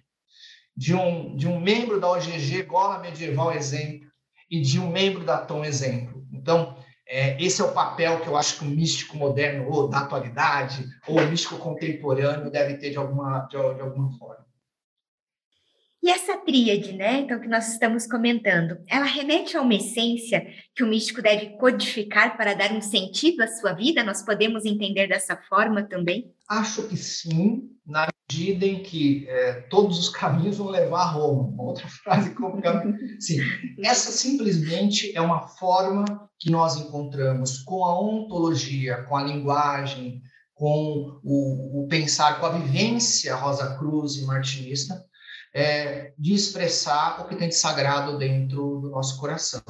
de 0.76 0.94
um, 0.94 1.38
de 1.38 1.48
um 1.48 1.58
membro 1.58 2.02
da 2.02 2.12
OGG 2.12 2.64
Gola 2.64 3.00
Medieval 3.00 3.54
exemplo, 3.54 4.10
e 4.50 4.60
de 4.60 4.78
um 4.78 4.92
membro 4.92 5.24
da 5.24 5.38
Tom 5.38 5.64
exemplo. 5.64 6.28
Então, 6.34 6.78
é, 7.08 7.42
esse 7.42 7.62
é 7.62 7.64
o 7.64 7.72
papel 7.72 8.20
que 8.20 8.28
eu 8.28 8.36
acho 8.36 8.60
que 8.60 8.66
o 8.66 8.68
místico 8.68 9.16
moderno, 9.16 9.70
ou 9.70 9.88
da 9.88 10.00
atualidade, 10.00 10.86
ou 11.08 11.18
o 11.18 11.28
místico 11.28 11.58
contemporâneo 11.58 12.52
deve 12.52 12.76
ter 12.76 12.90
de 12.90 12.98
alguma, 12.98 13.48
de, 13.50 13.52
de 13.52 13.82
alguma 13.82 14.12
forma. 14.18 14.41
E 16.04 16.10
essa 16.10 16.36
tríade, 16.38 16.94
né, 16.94 17.20
então, 17.20 17.40
que 17.40 17.48
nós 17.48 17.74
estamos 17.74 18.08
comentando, 18.08 18.76
ela 18.88 19.06
remete 19.06 19.56
a 19.56 19.62
uma 19.62 19.76
essência 19.76 20.48
que 20.76 20.84
o 20.84 20.88
místico 20.88 21.22
deve 21.22 21.58
codificar 21.58 22.36
para 22.36 22.56
dar 22.56 22.72
um 22.72 22.82
sentido 22.82 23.42
à 23.44 23.48
sua 23.48 23.74
vida? 23.74 24.04
Nós 24.04 24.24
podemos 24.24 24.66
entender 24.66 25.08
dessa 25.08 25.38
forma 25.48 25.84
também? 25.84 26.34
Acho 26.50 26.88
que 26.88 26.98
sim, 26.98 27.70
na 27.86 28.08
medida 28.32 28.66
em 28.66 28.82
que 28.82 29.28
é, 29.30 29.62
todos 29.70 30.00
os 30.00 30.10
caminhos 30.10 30.58
vão 30.58 30.70
levar 30.70 31.02
a 31.04 31.12
Roma. 31.12 31.54
Outra 31.62 31.88
frase 32.04 32.34
complicada. 32.34 32.98
Sim, 33.20 33.38
essa 33.84 34.12
simplesmente 34.12 35.16
é 35.16 35.22
uma 35.22 35.48
forma 35.48 36.04
que 36.40 36.50
nós 36.50 36.78
encontramos 36.78 37.60
com 37.60 37.86
a 37.86 38.02
ontologia, 38.02 39.04
com 39.04 39.16
a 39.16 39.24
linguagem, 39.24 40.20
com 40.56 41.20
o, 41.24 41.84
o 41.84 41.88
pensar, 41.88 42.40
com 42.40 42.48
a 42.48 42.58
vivência 42.58 43.36
Rosa 43.36 43.78
Cruz 43.78 44.16
e 44.16 44.26
martinista, 44.26 45.06
é, 45.54 46.14
de 46.18 46.34
expressar 46.34 47.22
o 47.22 47.28
que 47.28 47.36
tem 47.36 47.50
de 47.50 47.56
sagrado 47.56 48.18
dentro 48.18 48.80
do 48.80 48.90
nosso 48.90 49.20
coração. 49.20 49.62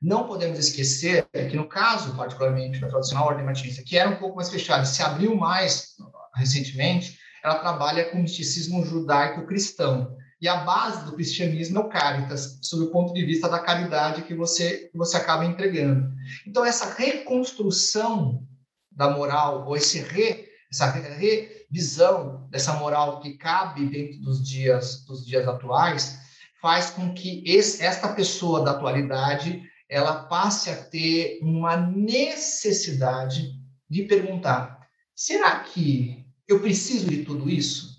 Não 0.00 0.26
podemos 0.26 0.58
esquecer 0.58 1.26
que, 1.32 1.56
no 1.56 1.68
caso, 1.68 2.14
particularmente 2.16 2.80
da 2.80 2.88
tradicional 2.88 3.26
ordem 3.26 3.44
martinista, 3.44 3.82
que 3.82 3.98
era 3.98 4.08
um 4.08 4.16
pouco 4.16 4.36
mais 4.36 4.48
fechada, 4.48 4.84
se 4.84 5.02
abriu 5.02 5.34
mais 5.36 5.96
recentemente, 6.34 7.18
ela 7.42 7.58
trabalha 7.58 8.10
com 8.10 8.18
o 8.18 8.22
misticismo 8.22 8.84
judaico-cristão. 8.84 10.16
E 10.40 10.46
a 10.46 10.58
base 10.58 11.04
do 11.04 11.12
cristianismo 11.12 11.78
é 11.78 11.80
o 11.82 11.88
caritas, 11.88 12.60
sob 12.62 12.84
o 12.84 12.90
ponto 12.92 13.12
de 13.12 13.24
vista 13.24 13.48
da 13.48 13.58
caridade 13.58 14.22
que 14.22 14.34
você, 14.34 14.88
que 14.90 14.96
você 14.96 15.16
acaba 15.16 15.44
entregando. 15.44 16.08
Então, 16.46 16.64
essa 16.64 16.94
reconstrução 16.94 18.46
da 18.92 19.10
moral, 19.10 19.66
ou 19.66 19.76
esse 19.76 19.98
re, 20.00 20.46
essa 20.70 20.86
re, 20.90 21.57
visão 21.70 22.48
dessa 22.50 22.72
moral 22.74 23.20
que 23.20 23.36
cabe 23.36 23.86
dentro 23.86 24.20
dos 24.20 24.46
dias 24.46 25.04
dos 25.04 25.24
dias 25.26 25.46
atuais 25.46 26.18
faz 26.60 26.90
com 26.90 27.12
que 27.14 27.42
esse, 27.46 27.84
esta 27.84 28.08
pessoa 28.08 28.64
da 28.64 28.72
atualidade 28.72 29.62
ela 29.88 30.24
passe 30.24 30.70
a 30.70 30.76
ter 30.76 31.38
uma 31.42 31.76
necessidade 31.76 33.52
de 33.88 34.02
perguntar: 34.04 34.86
será 35.14 35.60
que 35.60 36.26
eu 36.46 36.60
preciso 36.60 37.08
de 37.08 37.24
tudo 37.24 37.48
isso? 37.48 37.98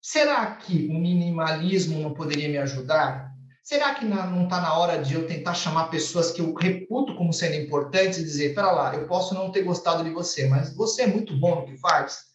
Será 0.00 0.54
que 0.54 0.86
o 0.86 0.94
minimalismo 0.94 2.00
não 2.00 2.14
poderia 2.14 2.48
me 2.48 2.58
ajudar? 2.58 3.28
Será 3.62 3.94
que 3.94 4.04
não 4.06 4.44
está 4.44 4.60
na 4.62 4.78
hora 4.78 5.02
de 5.02 5.12
eu 5.12 5.26
tentar 5.26 5.52
chamar 5.52 5.88
pessoas 5.88 6.30
que 6.30 6.40
eu 6.40 6.54
reputo 6.54 7.14
como 7.16 7.32
sendo 7.32 7.56
importantes 7.56 8.18
e 8.18 8.24
dizer: 8.24 8.54
para 8.54 8.72
lá, 8.72 8.94
eu 8.94 9.06
posso 9.06 9.34
não 9.34 9.50
ter 9.52 9.62
gostado 9.62 10.04
de 10.04 10.10
você, 10.10 10.48
mas 10.48 10.74
você 10.74 11.02
é 11.02 11.06
muito 11.06 11.38
bom 11.38 11.56
no 11.56 11.66
que 11.66 11.76
faz? 11.76 12.27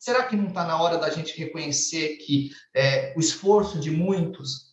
Será 0.00 0.24
que 0.24 0.34
não 0.34 0.48
está 0.48 0.64
na 0.64 0.80
hora 0.80 0.96
da 0.96 1.10
gente 1.10 1.38
reconhecer 1.38 2.16
que 2.16 2.50
é, 2.74 3.12
o 3.14 3.20
esforço 3.20 3.78
de 3.78 3.90
muitos 3.90 4.70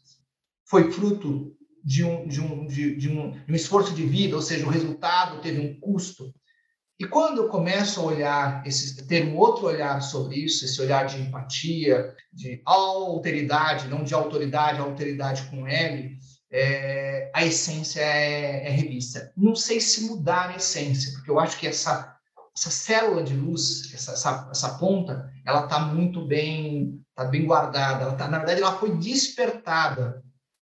foi 0.65 0.89
fruto 0.89 1.53
de 1.83 2.05
um, 2.05 2.25
de, 2.25 2.39
um, 2.39 2.65
de, 2.65 2.95
de, 2.95 3.09
um, 3.09 3.31
de 3.31 3.51
um 3.51 3.55
esforço 3.55 3.93
de 3.93 4.05
vida, 4.05 4.37
ou 4.37 4.41
seja, 4.41 4.65
o 4.65 4.69
resultado 4.69 5.41
teve 5.41 5.59
um 5.59 5.77
custo? 5.81 6.33
E 6.97 7.05
quando 7.05 7.43
eu 7.43 7.49
começo 7.49 7.99
a 7.99 8.03
olhar, 8.03 8.65
esse, 8.65 9.05
ter 9.05 9.27
um 9.27 9.37
outro 9.37 9.67
olhar 9.67 10.01
sobre 10.01 10.37
isso, 10.37 10.63
esse 10.63 10.81
olhar 10.81 11.05
de 11.05 11.21
empatia, 11.21 12.15
de 12.31 12.61
alteridade, 12.65 13.89
não 13.89 14.05
de 14.05 14.13
autoridade, 14.13 14.79
alteridade 14.79 15.43
com 15.49 15.67
L, 15.67 16.17
é, 16.49 17.29
a 17.35 17.45
essência 17.45 17.99
é, 17.99 18.67
é, 18.67 18.69
revista. 18.69 19.31
Não 19.35 19.55
sei 19.55 19.81
se 19.81 20.05
mudar 20.05 20.49
a 20.49 20.55
essência, 20.55 21.11
porque 21.11 21.29
eu 21.29 21.37
acho 21.37 21.59
que 21.59 21.67
essa 21.67 22.16
essa 22.57 22.71
célula 22.71 23.21
de 23.21 23.35
luz, 23.35 23.93
essa, 23.93 24.13
essa, 24.13 24.49
essa 24.49 24.69
ponta, 24.79 25.31
ela 25.45 25.65
está 25.65 25.79
muito 25.79 26.25
bem, 26.25 26.99
tá 27.13 27.25
bem 27.25 27.45
guardada. 27.45 28.03
Ela 28.03 28.15
tá, 28.15 28.27
na 28.27 28.39
verdade, 28.39 28.63
ela 28.63 28.79
foi 28.79 28.97
despertada 28.97 30.23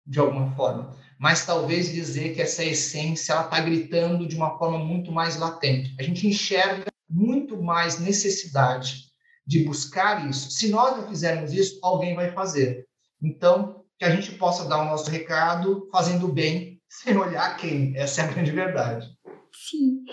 de 0.05 0.19
alguma 0.19 0.55
forma. 0.55 0.95
Mas 1.17 1.47
talvez 1.47 1.91
dizer 1.91 2.35
que 2.35 2.41
essa 2.43 2.63
essência 2.63 3.33
ela 3.33 3.45
está 3.45 3.59
gritando 3.59 4.27
de 4.27 4.35
uma 4.35 4.55
forma 4.59 4.77
muito 4.77 5.11
mais 5.11 5.35
latente. 5.37 5.95
A 5.99 6.03
gente 6.03 6.27
enxerga 6.27 6.85
muito 7.09 7.59
mais 7.61 7.99
necessidade 7.99 9.05
de 9.45 9.63
buscar 9.63 10.29
isso. 10.29 10.51
Se 10.51 10.69
nós 10.69 10.95
não 10.95 11.07
fizermos 11.07 11.51
isso, 11.53 11.79
alguém 11.81 12.15
vai 12.15 12.31
fazer. 12.31 12.85
Então, 13.19 13.83
que 13.97 14.05
a 14.05 14.15
gente 14.15 14.33
possa 14.33 14.69
dar 14.69 14.83
o 14.83 14.85
nosso 14.85 15.09
recado 15.09 15.89
fazendo 15.91 16.27
bem, 16.27 16.79
sem 16.87 17.17
olhar 17.17 17.57
quem. 17.57 17.97
Essa 17.97 18.21
é 18.21 18.23
a 18.25 18.27
grande 18.27 18.51
verdade. 18.51 19.07
Sim. 19.51 20.03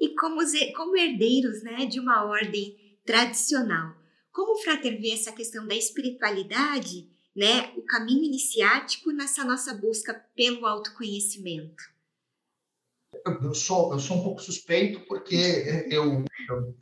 E 0.00 0.14
como, 0.14 0.40
como 0.74 0.96
herdeiros 0.96 1.62
né, 1.62 1.84
de 1.84 2.00
uma 2.00 2.24
ordem 2.24 2.74
tradicional, 3.04 3.94
como 4.32 4.54
o 4.54 4.62
Frater 4.62 4.98
vê 4.98 5.10
essa 5.10 5.30
questão 5.30 5.66
da 5.66 5.74
espiritualidade, 5.74 7.06
né, 7.36 7.72
o 7.76 7.82
caminho 7.82 8.24
iniciático 8.24 9.12
nessa 9.12 9.44
nossa 9.44 9.74
busca 9.74 10.14
pelo 10.34 10.66
autoconhecimento? 10.66 11.82
Eu 13.42 13.54
sou, 13.54 13.92
eu 13.92 13.98
sou 13.98 14.18
um 14.18 14.22
pouco 14.22 14.40
suspeito 14.40 15.00
porque 15.00 15.34
eu, 15.90 16.24
eu 16.48 16.74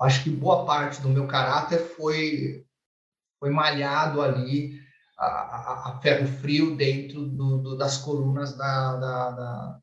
acho 0.00 0.22
que 0.22 0.30
boa 0.30 0.64
parte 0.64 1.00
do 1.00 1.08
meu 1.08 1.26
caráter 1.26 1.78
foi, 1.96 2.64
foi 3.40 3.50
malhado 3.50 4.22
ali 4.22 4.78
a, 5.18 5.26
a, 5.26 5.90
a 5.90 6.00
ferro 6.00 6.26
frio 6.38 6.76
dentro 6.76 7.26
do, 7.26 7.58
do, 7.58 7.76
das 7.76 7.98
colunas 7.98 8.56
da, 8.56 8.96
da, 8.96 9.30
da, 9.30 9.80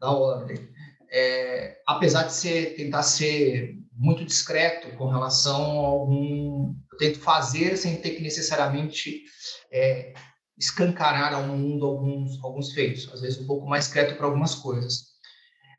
da 0.00 0.10
ordem. 0.10 0.72
É, 1.12 1.78
apesar 1.86 2.24
de 2.24 2.32
ser, 2.32 2.76
tentar 2.76 3.02
ser 3.02 3.74
muito 3.92 4.24
discreto 4.24 4.96
com 4.96 5.08
relação 5.08 5.84
a 5.84 5.88
algum. 5.88 6.74
Eu 6.92 6.98
tento 6.98 7.18
fazer 7.20 7.76
sem 7.76 8.00
ter 8.00 8.10
que 8.10 8.22
necessariamente 8.22 9.24
é, 9.72 10.14
escancarar 10.56 11.34
ao 11.34 11.42
mundo 11.42 11.84
alguns, 11.84 12.42
alguns 12.44 12.72
feitos, 12.72 13.10
às 13.12 13.20
vezes 13.20 13.40
um 13.40 13.46
pouco 13.46 13.66
mais 13.66 13.84
discreto 13.84 14.16
para 14.16 14.26
algumas 14.26 14.54
coisas. 14.54 15.10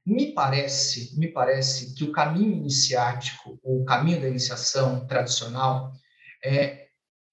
Me 0.06 0.34
parece, 0.34 1.18
me 1.20 1.28
parece 1.28 1.96
que 1.96 2.04
o 2.04 2.12
caminho 2.12 2.54
iniciático, 2.54 3.60
o 3.64 3.86
caminho 3.86 4.20
da 4.20 4.28
iniciação 4.28 5.06
tradicional, 5.06 5.92
é, 6.44 6.88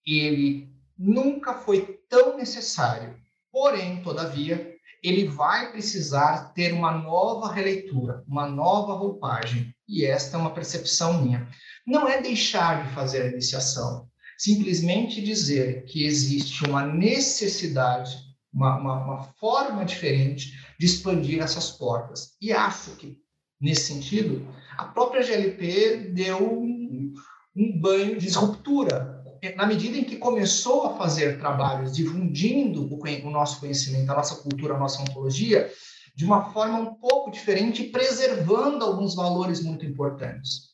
ele 0.06 0.68
nunca 0.96 1.54
foi 1.54 1.98
tão 2.08 2.36
necessário. 2.36 3.16
Porém, 3.50 4.02
todavia, 4.02 4.74
ele 5.02 5.28
vai 5.28 5.70
precisar 5.70 6.52
ter 6.54 6.72
uma 6.72 6.92
nova 6.92 7.52
releitura, 7.52 8.24
uma 8.26 8.48
nova 8.48 8.94
roupagem. 8.94 9.74
E 9.88 10.04
esta 10.04 10.36
é 10.36 10.40
uma 10.40 10.54
percepção 10.54 11.22
minha. 11.22 11.48
Não 11.86 12.08
é 12.08 12.20
deixar 12.20 12.86
de 12.86 12.94
fazer 12.94 13.22
a 13.22 13.28
iniciação, 13.28 14.08
simplesmente 14.36 15.22
dizer 15.22 15.84
que 15.84 16.04
existe 16.04 16.64
uma 16.64 16.84
necessidade, 16.84 18.16
uma, 18.52 18.76
uma, 18.78 19.04
uma 19.04 19.22
forma 19.40 19.84
diferente 19.84 20.52
de 20.78 20.86
expandir 20.86 21.42
essas 21.42 21.70
portas. 21.70 22.36
E 22.40 22.52
acho 22.52 22.90
que, 22.96 23.16
nesse 23.60 23.92
sentido, 23.92 24.46
a 24.76 24.84
própria 24.84 25.22
GLP 25.22 26.12
deu 26.14 26.52
um, 26.52 27.14
um 27.56 27.80
banho 27.80 28.18
de 28.18 28.28
ruptura 28.30 29.17
na 29.56 29.66
medida 29.66 29.96
em 29.96 30.04
que 30.04 30.16
começou 30.16 30.86
a 30.86 30.96
fazer 30.96 31.38
trabalhos 31.38 31.94
difundindo 31.94 32.92
o, 32.92 33.00
o 33.26 33.30
nosso 33.30 33.60
conhecimento, 33.60 34.10
a 34.10 34.16
nossa 34.16 34.36
cultura, 34.36 34.74
a 34.74 34.78
nossa 34.78 35.00
ontologia, 35.02 35.70
de 36.14 36.24
uma 36.24 36.52
forma 36.52 36.78
um 36.78 36.94
pouco 36.94 37.30
diferente, 37.30 37.84
preservando 37.84 38.84
alguns 38.84 39.14
valores 39.14 39.62
muito 39.62 39.86
importantes. 39.86 40.68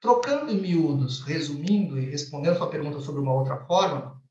Trocando 0.00 0.52
em 0.52 0.60
miúdos, 0.60 1.22
resumindo 1.22 1.98
e 1.98 2.10
respondendo 2.10 2.54
a 2.54 2.58
sua 2.58 2.70
pergunta 2.70 3.00
sobre 3.00 3.20
uma 3.20 3.32
outra 3.32 3.64
forma, 3.64 4.22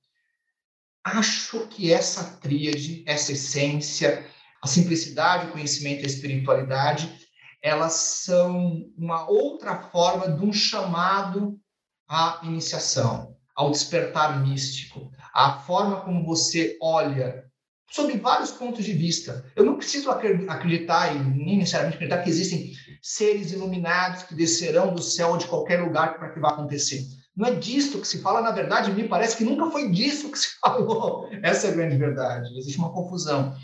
acho 1.03 1.67
que 1.67 1.91
essa 1.91 2.37
tríade, 2.37 3.03
essa 3.05 3.33
essência, 3.33 4.25
a 4.61 4.67
simplicidade, 4.67 5.47
o 5.47 5.51
conhecimento 5.51 6.01
e 6.01 6.05
a 6.05 6.07
espiritualidade, 6.07 7.13
elas 7.61 7.93
são 7.93 8.89
uma 8.97 9.29
outra 9.29 9.81
forma 9.89 10.31
de 10.31 10.45
um 10.45 10.53
chamado 10.53 11.59
à 12.07 12.39
iniciação, 12.43 13.32
ao 13.55 13.71
despertar 13.71 14.41
místico, 14.41 15.11
à 15.33 15.59
forma 15.59 16.01
como 16.01 16.25
você 16.25 16.77
olha 16.81 17.43
sob 17.93 18.17
vários 18.17 18.49
pontos 18.49 18.83
de 18.83 18.93
vista. 18.93 19.45
Eu 19.55 19.63
não 19.63 19.77
preciso 19.77 20.09
acreditar 20.09 21.15
e 21.15 21.19
nem 21.19 21.59
necessariamente 21.59 21.97
acreditar 21.97 22.23
que 22.23 22.29
existem 22.29 22.73
seres 23.01 23.51
iluminados 23.51 24.23
que 24.23 24.33
descerão 24.33 24.95
do 24.95 25.01
céu 25.01 25.37
de 25.37 25.45
qualquer 25.45 25.81
lugar 25.81 26.17
para 26.17 26.29
que 26.29 26.39
vá 26.39 26.49
acontecer. 26.49 27.05
Não 27.35 27.47
é 27.47 27.55
disso 27.55 27.99
que 27.99 28.07
se 28.07 28.19
fala, 28.19 28.41
na 28.41 28.51
verdade, 28.51 28.91
me 28.91 29.07
parece 29.07 29.37
que 29.37 29.43
nunca 29.43 29.69
foi 29.69 29.91
disso 29.91 30.31
que 30.31 30.39
se 30.39 30.57
falou. 30.61 31.29
Essa 31.43 31.67
é 31.67 31.69
a 31.69 31.73
grande 31.73 31.97
verdade. 31.97 32.57
Existe 32.57 32.79
uma 32.79 32.91
confusão. 32.91 33.55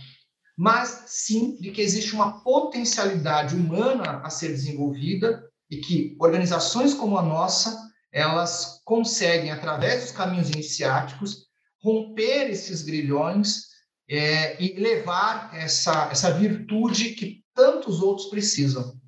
Mas 0.56 1.06
sim 1.08 1.56
de 1.60 1.72
que 1.72 1.82
existe 1.82 2.14
uma 2.14 2.44
potencialidade 2.44 3.56
humana 3.56 4.22
a 4.24 4.30
ser 4.30 4.50
desenvolvida 4.50 5.44
e 5.72 5.78
que 5.78 6.16
organizações 6.20 6.94
como 6.94 7.18
a 7.18 7.22
nossa, 7.24 7.89
elas 8.12 8.82
conseguem, 8.84 9.52
através 9.52 10.04
dos 10.04 10.12
caminhos 10.12 10.50
iniciáticos, 10.50 11.48
romper 11.82 12.50
esses 12.50 12.82
grilhões 12.82 13.70
é, 14.10 14.62
e 14.62 14.80
levar 14.80 15.56
essa, 15.56 16.10
essa 16.12 16.32
virtude 16.32 17.12
que 17.12 17.44
tantos 17.54 18.02
outros 18.02 18.28
precisam. 18.28 19.00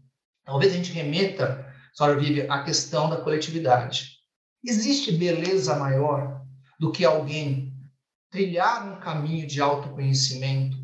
Talvez 0.46 0.74
a 0.74 0.76
gente 0.76 0.92
remeta, 0.92 1.66
senhora 1.94 2.20
Vivi, 2.20 2.42
à 2.42 2.64
questão 2.64 3.10
da 3.10 3.18
coletividade. 3.18 4.20
Existe 4.64 5.12
beleza 5.12 5.76
maior 5.76 6.42
do 6.80 6.92
que 6.92 7.04
alguém 7.04 7.74
trilhar 8.30 8.88
um 8.88 9.00
caminho 9.00 9.48
de 9.48 9.60
autoconhecimento 9.60 10.78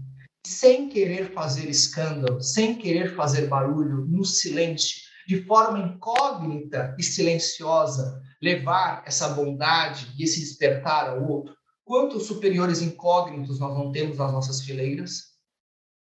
sem 0.46 0.88
querer 0.90 1.34
fazer 1.34 1.70
escândalo, 1.70 2.42
sem 2.42 2.76
querer 2.76 3.16
fazer 3.16 3.48
barulho, 3.48 4.06
no 4.06 4.24
silêncio, 4.24 5.07
de 5.28 5.44
forma 5.44 5.80
incógnita 5.80 6.96
e 6.98 7.04
silenciosa, 7.04 8.24
levar 8.42 9.04
essa 9.06 9.28
bondade 9.30 10.08
e 10.18 10.24
esse 10.24 10.40
despertar 10.40 11.10
ao 11.10 11.28
outro? 11.30 11.54
Quantos 11.84 12.28
superiores 12.28 12.82
incógnitos 12.82 13.60
nós 13.60 13.78
não 13.78 13.92
temos 13.92 14.18
nas 14.18 14.32
nossas 14.32 14.62
fileiras, 14.62 15.36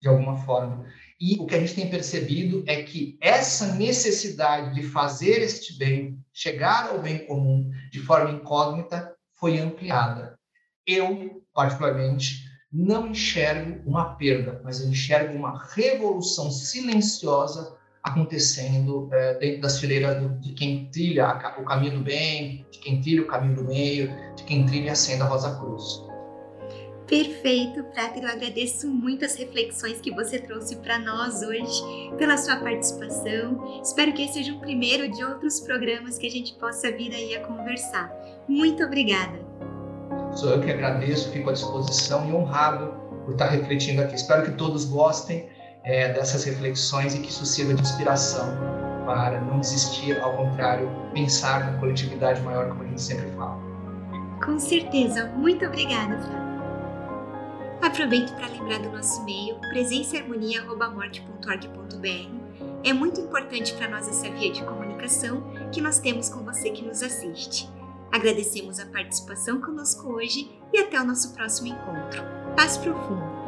de 0.01 0.09
alguma 0.09 0.37
forma? 0.45 0.87
E 1.21 1.37
o 1.41 1.47
que 1.47 1.57
a 1.57 1.61
gente 1.61 1.75
tem 1.75 1.91
percebido 1.91 2.63
é 2.69 2.83
que 2.85 3.19
essa 3.21 3.75
necessidade 3.75 4.75
de 4.75 4.83
fazer 4.85 5.43
este 5.43 5.77
bem, 5.77 6.21
chegar 6.33 6.91
ao 6.91 7.03
bem 7.03 7.27
comum 7.27 7.69
de 7.91 7.99
forma 7.99 8.31
incógnita, 8.31 9.13
foi 9.35 9.59
ampliada. 9.59 10.39
Eu, 10.87 11.43
particularmente, 11.53 12.45
não 12.71 13.09
enxergo 13.09 13.83
uma 13.89 14.15
perda, 14.17 14.61
mas 14.63 14.81
eu 14.81 14.89
enxergo 14.89 15.37
uma 15.37 15.65
revolução 15.73 16.51
silenciosa 16.51 17.76
acontecendo 18.07 19.09
é, 19.13 19.35
dentro 19.35 19.63
das 19.63 19.81
fileiras 19.81 20.23
do, 20.23 20.29
de 20.39 20.53
quem 20.53 20.87
trilha 20.87 21.29
o 21.59 21.65
caminho 21.65 21.99
do 21.99 22.05
bem, 22.05 22.65
de 22.71 22.79
quem 22.79 23.01
trilha 23.01 23.23
o 23.23 23.27
caminho 23.27 23.57
do 23.57 23.65
meio, 23.65 24.11
de 24.37 24.45
quem 24.45 24.65
trilha 24.65 24.93
a 24.93 24.95
senda 24.95 25.25
Rosa 25.25 25.59
Cruz. 25.59 26.07
Perfeito, 27.07 27.85
Prater. 27.85 28.23
Eu 28.23 28.31
agradeço 28.31 28.89
muito 28.89 29.25
as 29.25 29.37
reflexões 29.37 30.01
que 30.01 30.11
você 30.11 30.41
trouxe 30.41 30.77
para 30.77 30.99
nós 30.99 31.41
hoje, 31.43 31.83
pela 32.17 32.37
sua 32.37 32.57
participação. 32.57 33.81
Espero 33.83 34.13
que 34.13 34.23
esse 34.23 34.35
seja 34.35 34.53
o 34.53 34.61
primeiro 34.61 35.09
de 35.11 35.25
outros 35.25 35.61
programas 35.61 36.19
que 36.19 36.27
a 36.27 36.31
gente 36.31 36.55
possa 36.55 36.91
vir 36.91 37.13
aí 37.13 37.37
a 37.37 37.47
conversar. 37.47 38.13
Muito 38.49 38.83
obrigada. 38.83 39.39
Sou 40.33 40.51
eu 40.51 40.61
que 40.61 40.71
agradeço, 40.71 41.31
fico 41.31 41.51
à 41.51 41.53
disposição 41.53 42.29
e 42.29 42.33
honrado 42.33 42.95
por 43.25 43.33
estar 43.33 43.47
refletindo 43.47 44.03
aqui. 44.03 44.17
Espero 44.17 44.45
que 44.45 44.53
todos 44.53 44.85
gostem 44.85 45.49
é, 45.87 46.13
dessas 46.13 46.45
reflexões 46.45 47.15
e 47.15 47.21
que 47.21 47.31
isso 47.31 47.47
sirva 47.47 47.73
de 47.75 47.81
inspiração 47.81 48.59
para 49.07 49.41
não 49.41 49.61
desistir, 49.61 50.21
ao 50.21 50.37
contrário, 50.37 50.91
pensar 51.15 51.65
na 51.65 51.79
coletividade 51.79 52.43
maior, 52.43 52.69
como 52.71 52.83
a 52.83 52.87
gente 52.87 53.01
sempre 53.01 53.31
fala. 53.37 53.57
Com 54.45 54.59
certeza. 54.59 55.27
Muito 55.37 55.65
obrigada, 55.65 56.19
Flávio. 56.19 56.45
Aproveito 57.81 58.35
para 58.35 58.49
lembrar 58.49 58.81
do 58.81 58.91
nosso 58.91 59.23
e-mail 59.23 59.55
presençaharmonia.morte.org.br. 59.71 62.37
É 62.83 62.93
muito 62.93 63.21
importante 63.21 63.73
para 63.75 63.89
nós 63.89 64.09
essa 64.09 64.29
via 64.31 64.51
de 64.51 64.65
comunicação 64.65 65.45
que 65.71 65.81
nós 65.81 66.01
temos 66.01 66.29
com 66.29 66.45
você 66.45 66.71
que 66.71 66.85
nos 66.85 67.01
assiste. 67.03 67.71
Agradecemos 68.11 68.81
a 68.81 68.87
participação 68.87 69.61
conosco 69.61 70.09
hoje 70.09 70.51
e 70.73 70.79
até 70.79 71.01
o 71.01 71.05
nosso 71.05 71.33
próximo 71.33 71.69
encontro. 71.69 72.25
Paz 72.57 72.77
profunda! 72.77 73.46